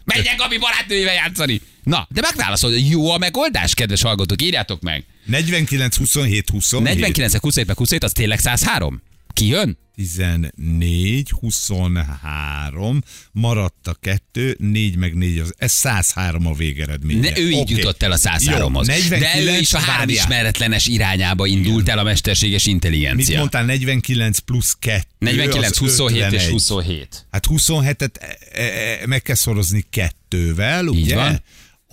Menjen 0.03 0.35
Gabi 0.35 0.57
barátnőjével 0.57 1.13
játszani! 1.13 1.61
Na, 1.83 2.07
de 2.09 2.21
megválaszol, 2.21 2.73
jó 2.73 3.11
a 3.11 3.17
megoldás, 3.17 3.73
kedves 3.73 4.01
hallgatók, 4.01 4.41
írjátok 4.41 4.81
meg. 4.81 5.05
49, 5.25 5.95
27, 5.95 6.49
27. 6.49 6.87
49 6.87 7.31
27 7.31 7.67
meg 7.67 7.77
27, 7.77 8.03
az 8.03 8.11
tényleg 8.11 8.39
103? 8.39 9.01
Ki 9.35 9.47
jön? 9.47 9.77
14, 9.95 11.29
23, 11.29 13.01
maradt 13.31 13.87
a 13.87 13.93
kettő, 13.93 14.55
4 14.59 14.95
meg 14.95 15.13
4, 15.13 15.39
az, 15.39 15.53
ez 15.57 15.71
103 15.71 16.45
a 16.47 16.53
végeredménye. 16.53 17.19
Ne, 17.29 17.37
ő 17.39 17.49
így 17.49 17.59
Oké. 17.59 17.75
jutott 17.75 18.03
el 18.03 18.11
a 18.11 18.17
103-hoz. 18.17 18.87
Jó, 18.87 18.93
De 19.09 19.15
ő 19.15 19.19
49, 19.19 19.59
is 19.61 19.73
a 19.73 19.77
három 19.79 20.09
ismeretlenes 20.09 20.85
irányába 20.85 21.45
indult 21.45 21.89
el 21.89 21.97
a 21.99 22.03
mesterséges 22.03 22.63
Mit 22.63 22.73
intelligencia. 22.73 23.37
mondtál? 23.39 23.65
49 23.65 24.39
plusz 24.39 24.75
2. 24.79 25.03
49, 25.19 25.69
az 25.71 25.77
27 25.77 26.21
és 26.21 26.25
51. 26.33 26.51
27. 26.51 27.25
Hát 27.31 27.45
27-et 27.49 28.15
e, 28.19 28.37
e, 28.51 28.63
e, 29.01 29.07
meg 29.07 29.21
kell 29.21 29.35
szorozni 29.35 29.85
kettővel, 29.89 30.85
Így 30.87 31.01
ugye? 31.01 31.15
van. 31.15 31.41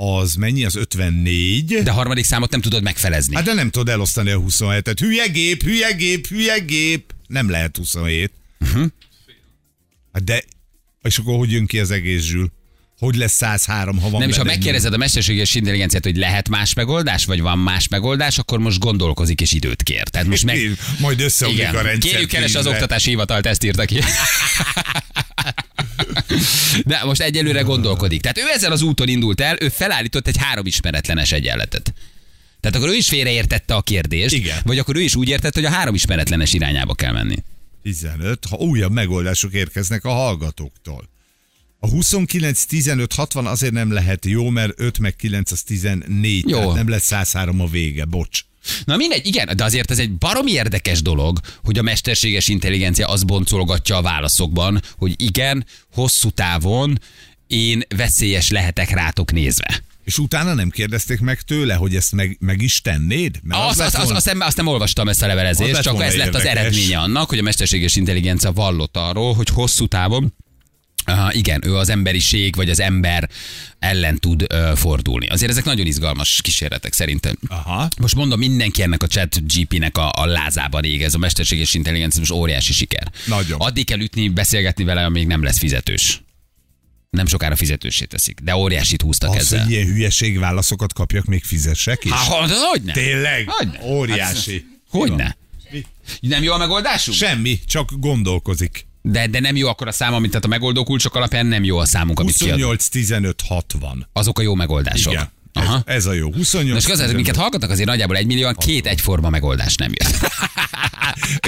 Az 0.04 0.34
mennyi? 0.34 0.64
Az 0.64 0.76
54. 0.76 1.64
De 1.82 1.90
a 1.90 1.94
harmadik 1.94 2.24
számot 2.24 2.50
nem 2.50 2.60
tudod 2.60 2.82
megfelezni. 2.82 3.34
Hát 3.34 3.44
de 3.44 3.52
nem 3.52 3.70
tudod 3.70 3.88
elosztani 3.88 4.30
a 4.30 4.40
27-et. 4.40 4.96
Hülye 5.00 5.26
gép, 5.26 5.62
hülye 5.62 5.90
gép, 5.92 6.26
hülye 6.26 6.58
gép. 6.58 7.14
Nem 7.26 7.50
lehet 7.50 7.76
27. 7.76 8.32
Mhm. 8.58 8.70
Uh-huh. 8.70 8.90
Hát 10.12 10.24
de, 10.24 10.42
és 11.02 11.18
akkor 11.18 11.36
hogy 11.36 11.52
jön 11.52 11.66
ki 11.66 11.78
az 11.78 11.90
egész 11.90 12.22
zsül? 12.22 12.52
Hogy 12.98 13.16
lesz 13.16 13.32
103, 13.32 14.00
ha 14.00 14.10
van 14.10 14.20
nem 14.20 14.28
is, 14.28 14.36
ha 14.36 14.44
megkérdezed 14.44 14.92
a 14.92 14.96
mesterséges 14.96 15.54
intelligenciát, 15.54 16.04
hogy 16.04 16.16
lehet 16.16 16.48
más 16.48 16.74
megoldás, 16.74 17.24
vagy 17.24 17.40
van 17.40 17.58
más 17.58 17.88
megoldás, 17.88 18.38
akkor 18.38 18.58
most 18.58 18.78
gondolkozik 18.78 19.40
és 19.40 19.52
időt 19.52 19.82
kér. 19.82 20.02
Tehát 20.02 20.26
most 20.26 20.44
meg... 20.44 20.58
Majd 20.98 21.20
összeomlik 21.20 21.74
a 21.74 21.82
rendszer. 21.82 22.10
Kérjük 22.10 22.28
keres 22.28 22.54
az 22.54 22.66
oktatási 22.66 23.08
hivatalt, 23.08 23.46
ezt 23.46 23.64
írta 23.64 23.84
ki. 23.84 24.00
De 26.84 27.04
most 27.04 27.20
egyelőre 27.20 27.60
gondolkodik. 27.60 28.20
Tehát 28.20 28.38
ő 28.38 28.42
ezzel 28.54 28.72
az 28.72 28.82
úton 28.82 29.08
indult 29.08 29.40
el, 29.40 29.56
ő 29.60 29.68
felállított 29.68 30.26
egy 30.26 30.36
három 30.36 30.66
ismeretlenes 30.66 31.32
egyenletet. 31.32 31.94
Tehát 32.60 32.76
akkor 32.76 32.88
ő 32.88 32.94
is 32.94 33.08
félreértette 33.08 33.74
a 33.74 33.82
kérdést, 33.82 34.34
Igen. 34.34 34.58
vagy 34.64 34.78
akkor 34.78 34.96
ő 34.96 35.00
is 35.00 35.14
úgy 35.14 35.28
értette, 35.28 35.60
hogy 35.60 35.68
a 35.68 35.74
három 35.74 35.94
ismeretlenes 35.94 36.52
irányába 36.52 36.94
kell 36.94 37.12
menni. 37.12 37.36
15, 37.82 38.44
ha 38.50 38.56
újabb 38.56 38.92
megoldások 38.92 39.52
érkeznek 39.52 40.04
a 40.04 40.10
hallgatóktól. 40.10 41.08
A 41.84 41.88
29, 41.88 42.64
15, 42.64 43.12
60 43.12 43.46
azért 43.46 43.72
nem 43.72 43.92
lehet 43.92 44.26
jó, 44.26 44.48
mert 44.48 44.72
5 44.80 44.98
meg 44.98 45.16
9 45.16 45.52
az 45.52 45.62
14, 45.62 46.48
Jó. 46.48 46.58
tehát 46.58 46.74
nem 46.74 46.88
lesz 46.88 47.04
103 47.04 47.60
a 47.60 47.66
vége, 47.66 48.04
bocs. 48.04 48.40
Na 48.84 48.96
mindegy, 48.96 49.26
igen, 49.26 49.56
de 49.56 49.64
azért 49.64 49.90
ez 49.90 49.98
egy 49.98 50.12
baromi 50.12 50.50
érdekes 50.52 51.02
dolog, 51.02 51.38
hogy 51.64 51.78
a 51.78 51.82
mesterséges 51.82 52.48
intelligencia 52.48 53.06
azt 53.06 53.26
boncolgatja 53.26 53.96
a 53.96 54.02
válaszokban, 54.02 54.82
hogy 54.96 55.14
igen, 55.22 55.66
hosszú 55.92 56.30
távon 56.30 56.98
én 57.46 57.82
veszélyes 57.96 58.50
lehetek 58.50 58.90
rátok 58.90 59.32
nézve. 59.32 59.82
És 60.04 60.18
utána 60.18 60.54
nem 60.54 60.70
kérdezték 60.70 61.20
meg 61.20 61.40
tőle, 61.40 61.74
hogy 61.74 61.96
ezt 61.96 62.12
meg, 62.12 62.36
meg 62.40 62.62
is 62.62 62.80
tennéd? 62.80 63.40
Mert 63.42 63.60
Azt, 63.68 63.78
lett 63.78 63.86
azt, 63.86 63.96
volna- 63.96 64.16
azt, 64.16 64.26
nem, 64.26 64.40
azt 64.40 64.56
nem 64.56 64.66
olvastam 64.66 65.08
ezt 65.08 65.22
a 65.22 65.24
Az 65.24 65.30
levelezést, 65.30 65.80
csak 65.80 66.02
ez 66.02 66.14
lett 66.16 66.34
az 66.34 66.44
érdekes. 66.44 66.60
eredménye 66.60 66.98
annak, 66.98 67.28
hogy 67.28 67.38
a 67.38 67.42
mesterséges 67.42 67.96
intelligencia 67.96 68.52
vallott 68.52 68.96
arról, 68.96 69.34
hogy 69.34 69.48
hosszú 69.48 69.86
távon 69.86 70.34
Uh, 71.06 71.36
igen, 71.36 71.60
ő 71.66 71.76
az 71.76 71.88
emberiség 71.88 72.56
vagy 72.56 72.70
az 72.70 72.80
ember 72.80 73.28
ellen 73.78 74.18
tud 74.18 74.46
uh, 74.52 74.76
fordulni. 74.76 75.26
Azért 75.26 75.50
ezek 75.50 75.64
nagyon 75.64 75.86
izgalmas 75.86 76.40
kísérletek 76.42 76.92
szerintem. 76.92 77.34
Aha. 77.48 77.88
Most 78.00 78.14
mondom, 78.14 78.38
mindenki 78.38 78.82
ennek 78.82 79.02
a 79.02 79.06
chat 79.06 79.54
GP-nek 79.54 79.98
a, 79.98 80.10
a 80.14 80.26
lázában 80.26 80.84
ég, 80.84 81.02
ez 81.02 81.14
a 81.14 81.18
mesterséges 81.18 81.74
intelligencia 81.74 82.20
most 82.20 82.32
óriási 82.32 82.72
siker. 82.72 83.12
Nagyon. 83.26 83.60
Addig 83.60 83.86
kell 83.86 84.00
ütni, 84.00 84.28
beszélgetni 84.28 84.84
vele, 84.84 85.04
amíg 85.04 85.26
nem 85.26 85.42
lesz 85.42 85.58
fizetős. 85.58 86.22
Nem 87.10 87.26
sokára 87.26 87.56
fizetősé 87.56 88.04
teszik, 88.04 88.38
de 88.42 88.56
óriásit 88.56 89.02
húztak 89.02 89.30
Az, 89.30 89.36
ezzel. 89.36 89.62
hogy 89.62 89.72
ilyen 89.72 89.86
hülyeség 89.86 90.38
válaszokat 90.38 90.92
kapjak, 90.92 91.24
még 91.24 91.44
fizessek 91.44 92.04
is? 92.04 92.10
Há, 92.10 92.18
ha, 92.24 92.46
de 92.46 92.54
hogyne? 92.70 92.92
Tényleg? 92.92 93.48
Hogyne? 93.48 93.78
Óriási. 93.82 94.64
Hogyne? 94.88 95.36
Mi? 95.70 95.84
Nem 96.20 96.42
jó 96.42 96.52
a 96.52 96.58
megoldásunk? 96.58 97.16
Semmi, 97.16 97.60
csak 97.66 97.90
gondolkozik. 97.98 98.86
De, 99.02 99.26
de 99.26 99.40
nem 99.40 99.56
jó 99.56 99.68
akkor 99.68 99.88
a 99.88 99.92
szám, 99.92 100.14
amit 100.14 100.30
tehát 100.30 100.44
a 100.44 100.48
megoldó 100.48 100.84
kulcsok 100.84 101.14
alapján 101.14 101.46
nem 101.46 101.64
jó 101.64 101.78
a 101.78 101.84
számunk, 101.84 102.20
amit 102.20 102.36
kiadunk. 102.36 102.62
28, 102.62 102.86
15, 102.86 103.42
60. 103.48 104.08
Azok 104.12 104.38
a 104.38 104.42
jó 104.42 104.54
megoldások. 104.54 105.12
Igen. 105.12 105.30
Ez, 105.52 105.62
Aha. 105.62 105.82
ez 105.86 106.06
a 106.06 106.12
jó. 106.12 106.32
28, 106.32 106.74
Most 106.74 107.00
igaz, 107.00 107.12
minket 107.12 107.36
hallgatnak 107.36 107.70
azért 107.70 107.88
nagyjából 107.88 108.16
egy 108.16 108.26
millióan, 108.26 108.54
két 108.54 108.86
egyforma 108.86 109.30
megoldás 109.30 109.74
nem 109.74 109.92
jön. 110.00 110.12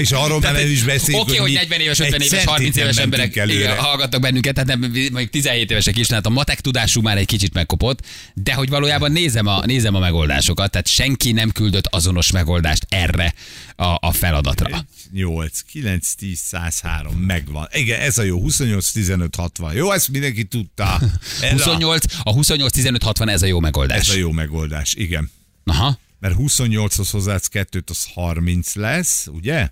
És 0.01 0.11
arról 0.11 0.39
már 0.39 0.53
nem 0.53 0.69
is 0.69 0.83
beszélünk, 0.83 1.23
Oké, 1.23 1.35
hogy 1.35 1.49
mi 1.49 1.55
40 1.55 1.79
éves, 1.79 1.99
egy 1.99 2.05
50 2.05 2.21
éves, 2.21 2.31
centit 2.31 2.49
30 2.49 2.75
nem 2.75 2.83
éves 2.83 2.97
emberek 2.97 3.35
igen, 3.35 3.77
hallgatnak 3.77 4.21
bennünket, 4.21 4.53
tehát 4.53 4.69
nem, 4.69 4.79
mondjuk 4.79 5.29
17 5.29 5.71
évesek 5.71 5.97
is, 5.97 6.07
tehát 6.07 6.25
a 6.25 6.29
matek 6.29 6.61
tudású 6.61 7.01
már 7.01 7.17
egy 7.17 7.25
kicsit 7.25 7.53
megkopott, 7.53 7.99
de 8.33 8.53
hogy 8.53 8.69
valójában 8.69 9.11
nézem 9.11 9.47
a, 9.47 9.61
nézem 9.65 9.95
a 9.95 9.99
megoldásokat, 9.99 10.71
tehát 10.71 10.87
senki 10.87 11.31
nem 11.31 11.51
küldött 11.51 11.87
azonos 11.87 12.31
megoldást 12.31 12.85
erre 12.89 13.33
a, 13.75 13.97
a 13.99 14.11
feladatra. 14.11 14.85
8, 15.11 15.61
9, 15.61 16.13
10, 16.13 16.39
103, 16.39 17.15
megvan. 17.15 17.67
Igen, 17.71 17.99
ez 17.99 18.17
a 18.17 18.23
jó, 18.23 18.39
28, 18.39 18.91
15, 18.91 19.35
60. 19.35 19.73
Jó, 19.73 19.91
ezt 19.91 20.07
mindenki 20.07 20.43
tudta. 20.43 20.99
Ez 21.41 21.51
28, 21.51 22.05
a 22.23 22.33
28-15-60 22.33 23.29
ez 23.29 23.41
a 23.41 23.45
jó 23.45 23.59
megoldás. 23.59 24.09
ez 24.09 24.15
a 24.15 24.17
jó 24.17 24.31
megoldás, 24.31 24.93
igen. 24.93 25.31
Aha. 25.63 25.99
Mert 26.19 26.35
28-hoz 26.37 27.09
hozzáadsz 27.09 27.47
kettőt, 27.47 27.89
az 27.89 28.07
30 28.13 28.75
lesz, 28.75 29.27
ugye? 29.27 29.69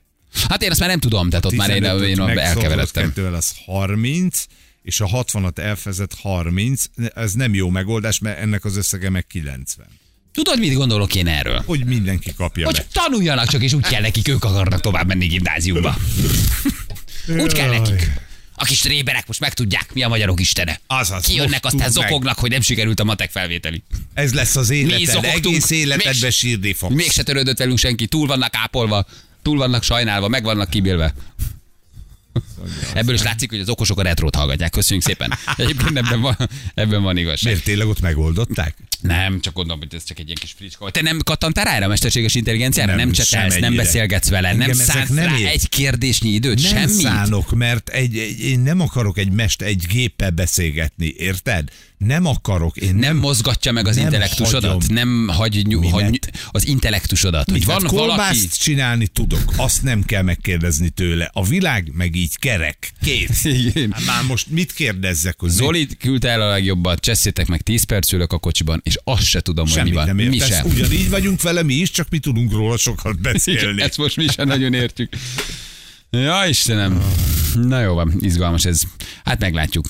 Hát 0.49 0.63
én 0.63 0.69
ezt 0.71 0.79
már 0.79 0.89
nem 0.89 0.99
tudom, 0.99 1.29
tehát 1.29 1.45
ott 1.45 1.55
már 1.55 1.69
én, 1.69 1.83
15-öt 1.83 2.07
én 2.07 2.19
elkeveredtem. 2.19 3.05
Kettővel 3.05 3.33
az 3.33 3.51
30, 3.65 4.45
és 4.81 5.01
a 5.01 5.07
60-at 5.07 5.57
elfezett 5.57 6.13
30. 6.13 6.85
Ez 7.13 7.33
nem 7.33 7.53
jó 7.53 7.69
megoldás, 7.69 8.19
mert 8.19 8.39
ennek 8.39 8.65
az 8.65 8.77
összege 8.77 9.09
meg 9.09 9.27
90. 9.27 9.87
Tudod, 10.33 10.59
mit 10.59 10.73
gondolok 10.73 11.15
én 11.15 11.27
erről? 11.27 11.63
Hogy 11.65 11.85
mindenki 11.85 12.33
kapja 12.37 12.65
Hogy 12.65 12.75
meg. 12.77 12.87
tanuljanak 12.91 13.47
csak, 13.49 13.63
és 13.63 13.73
úgy 13.73 13.85
kell 13.87 14.01
nekik, 14.01 14.27
ők 14.27 14.43
akarnak 14.43 14.81
tovább 14.81 15.07
menni 15.07 15.25
gimnáziumba. 15.27 15.95
Úgy 17.27 17.53
kell 17.53 17.69
nekik. 17.69 18.11
A 18.55 18.63
kis 18.65 18.83
réberek 18.83 19.27
most 19.27 19.39
megtudják, 19.39 19.93
mi 19.93 20.03
a 20.03 20.07
magyarok 20.07 20.39
istene. 20.39 20.79
Azaz, 20.87 21.25
Kijönnek, 21.25 21.65
aztán 21.65 21.79
meg. 21.81 21.91
zokognak, 21.91 22.39
hogy 22.39 22.49
nem 22.49 22.61
sikerült 22.61 22.99
a 22.99 23.03
matek 23.03 23.31
felvételi. 23.31 23.83
Ez 24.13 24.33
lesz 24.33 24.55
az 24.55 24.69
életed, 24.69 25.23
egész 25.23 25.69
életedben 25.69 26.13
mégse- 26.13 26.31
sírni 26.31 26.73
fogsz. 26.73 26.93
Mégse 26.95 27.23
törődött 27.23 27.57
velünk 27.57 27.77
senki, 27.77 28.07
túl 28.07 28.27
vannak 28.27 28.55
ápolva, 28.55 29.05
túl 29.41 29.57
vannak 29.57 29.83
sajnálva, 29.83 30.27
meg 30.27 30.43
vannak 30.43 30.69
kibélve. 30.69 31.13
Ebből 32.93 33.15
is 33.15 33.21
látszik, 33.21 33.49
hogy 33.49 33.59
az 33.59 33.69
okosok 33.69 33.99
a 33.99 34.03
retrót 34.03 34.35
hallgatják. 34.35 34.71
Köszönjük 34.71 35.05
szépen. 35.05 35.33
Egyébként 35.57 35.97
ebben 35.97 36.21
van, 36.21 36.37
ebben 36.73 37.01
van 37.01 37.17
igazság. 37.17 37.51
Miért 37.51 37.65
tényleg 37.65 37.87
ott 37.87 37.99
megoldották? 38.01 38.75
Nem, 39.03 39.39
csak 39.39 39.53
gondolom, 39.53 39.79
hogy 39.79 39.95
ez 39.95 40.03
csak 40.03 40.19
egy 40.19 40.25
ilyen 40.25 40.37
kis 40.39 40.51
fricska. 40.57 40.89
Te 40.91 41.01
nem 41.01 41.19
kattantál 41.23 41.65
rá 41.65 41.75
erre 41.75 41.85
a 41.85 41.87
mesterséges 41.87 42.35
intelligenciára? 42.35 42.87
Nem, 42.87 42.97
Nem, 42.97 43.05
nem 43.05 43.15
csetelsz, 43.25 43.57
nem 43.59 43.75
beszélgetsz 43.75 44.29
vele, 44.29 44.51
nem 44.51 44.61
Engem 44.61 44.79
ezek 44.79 44.95
szánsz 44.95 45.09
nem 45.09 45.25
rá 45.25 45.37
ér- 45.37 45.47
egy 45.47 45.69
kérdésnyi 45.69 46.29
időt, 46.29 46.61
Nem 46.61 46.71
semmit. 46.71 47.05
szánok, 47.05 47.51
mert 47.51 47.89
egy, 47.89 48.17
egy, 48.17 48.39
én 48.39 48.59
nem 48.59 48.79
akarok 48.79 49.17
egy 49.17 49.31
mest, 49.31 49.61
egy 49.61 49.85
géppel 49.87 50.29
beszélgetni, 50.29 51.13
érted? 51.17 51.69
Nem 51.97 52.25
akarok. 52.25 52.77
Én 52.77 52.89
Nem 52.89 52.99
nem, 52.99 53.17
mozgatja 53.17 53.71
meg 53.71 53.87
az 53.87 53.95
nem 53.95 54.05
intellektusodat, 54.05 54.71
hagyom. 54.71 54.95
nem 54.95 55.27
hagy, 55.27 55.65
hagy 55.91 56.19
az 56.51 56.67
intellektusodat. 56.67 57.51
Hogy 57.51 57.65
van 57.65 57.81
hát 57.81 57.91
valaki... 57.91 58.47
csinálni 58.47 59.07
tudok, 59.07 59.53
azt 59.55 59.83
nem 59.83 60.03
kell 60.03 60.21
megkérdezni 60.21 60.89
tőle. 60.89 61.29
A 61.33 61.45
világ 61.45 61.91
meg 61.93 62.15
így 62.15 62.37
kerek. 62.37 62.91
Kész. 63.01 63.41
Hát 63.91 64.05
már 64.05 64.23
most 64.23 64.49
mit 64.49 64.71
kérdezzek, 64.71 65.39
hogy 65.39 65.49
Zoli 65.49 65.87
küldte 65.99 66.29
el 66.29 66.41
a 66.41 66.49
legjobbat, 66.49 66.99
cseszétek 66.99 67.47
meg 67.47 67.61
10 67.61 67.83
perc 67.83 68.11
ülök 68.11 68.33
a 68.33 68.37
kocsiban, 68.37 68.81
és 68.83 68.97
azt 69.03 69.23
se 69.23 69.41
tudom, 69.41 69.65
hogy 69.65 69.73
mi 69.73 69.79
Semmit 69.79 69.93
van. 69.93 70.15
nem 70.15 70.15
mi 70.15 70.39
sem. 70.39 70.65
Ugyanígy 70.65 71.09
vagyunk 71.09 71.41
vele 71.41 71.63
mi 71.63 71.73
is, 71.73 71.91
csak 71.91 72.09
mi 72.09 72.19
tudunk 72.19 72.51
róla 72.51 72.77
sokat 72.77 73.19
beszélni. 73.31 73.81
Ezt 73.81 73.97
most 73.97 74.15
mi 74.15 74.27
sem 74.27 74.47
nagyon 74.47 74.73
értjük. 74.73 75.13
Ja, 76.09 76.45
Istenem. 76.47 77.03
Na 77.53 77.79
jó 77.81 77.93
van, 77.93 78.13
izgalmas 78.19 78.65
ez. 78.65 78.81
Hát 79.23 79.39
meglátjuk. 79.39 79.85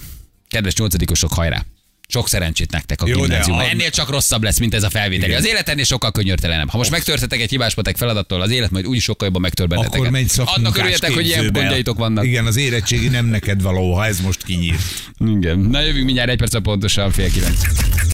Kedves 0.47 0.75
nyolcadikosok, 0.75 1.33
hajrá! 1.33 1.65
Sok 2.13 2.30
szerencsét 2.30 2.71
nektek 2.71 3.02
a 3.02 3.06
a- 3.06 3.63
Ennél 3.63 3.89
csak 3.89 4.10
rosszabb 4.10 4.43
lesz, 4.43 4.60
mint 4.60 4.73
ez 4.73 4.84
a 4.84 4.89
felvételi. 4.89 5.28
Igen. 5.28 5.41
Az 5.41 5.47
élet 5.47 5.69
ennél 5.69 5.84
sokkal 5.84 6.12
könyörtelenebb. 6.12 6.69
Ha 6.69 6.78
most 6.78 6.89
megtörtetek 6.89 7.39
egy 7.39 7.49
hibáspatek 7.49 7.97
feladattól, 7.97 8.41
az 8.41 8.52
élet 8.52 8.71
majd 8.71 8.86
úgyis 8.86 9.04
sokkal 9.04 9.26
jobban 9.26 9.41
megtör 9.41 9.67
benneteket. 9.67 9.99
Akkor 9.99 10.12
menj 10.12 10.26
Annak 10.38 10.78
örüljetek, 10.78 11.13
hogy 11.13 11.26
ilyen 11.26 11.52
gondjaitok 11.52 11.97
vannak. 11.97 12.26
Igen, 12.26 12.45
az 12.45 12.56
érettségi 12.56 13.08
nem 13.08 13.26
neked 13.26 13.62
való, 13.62 13.93
ha 13.93 14.06
ez 14.06 14.21
most 14.21 14.43
kinyír. 14.43 14.76
Igen. 15.19 15.60
Na 15.60 15.82
jövünk 15.82 16.06
mindjárt 16.06 16.30
egy 16.30 16.38
perc 16.38 16.62
pontosan 16.62 17.12
fél 17.12 17.30
kilenc. 17.32 17.60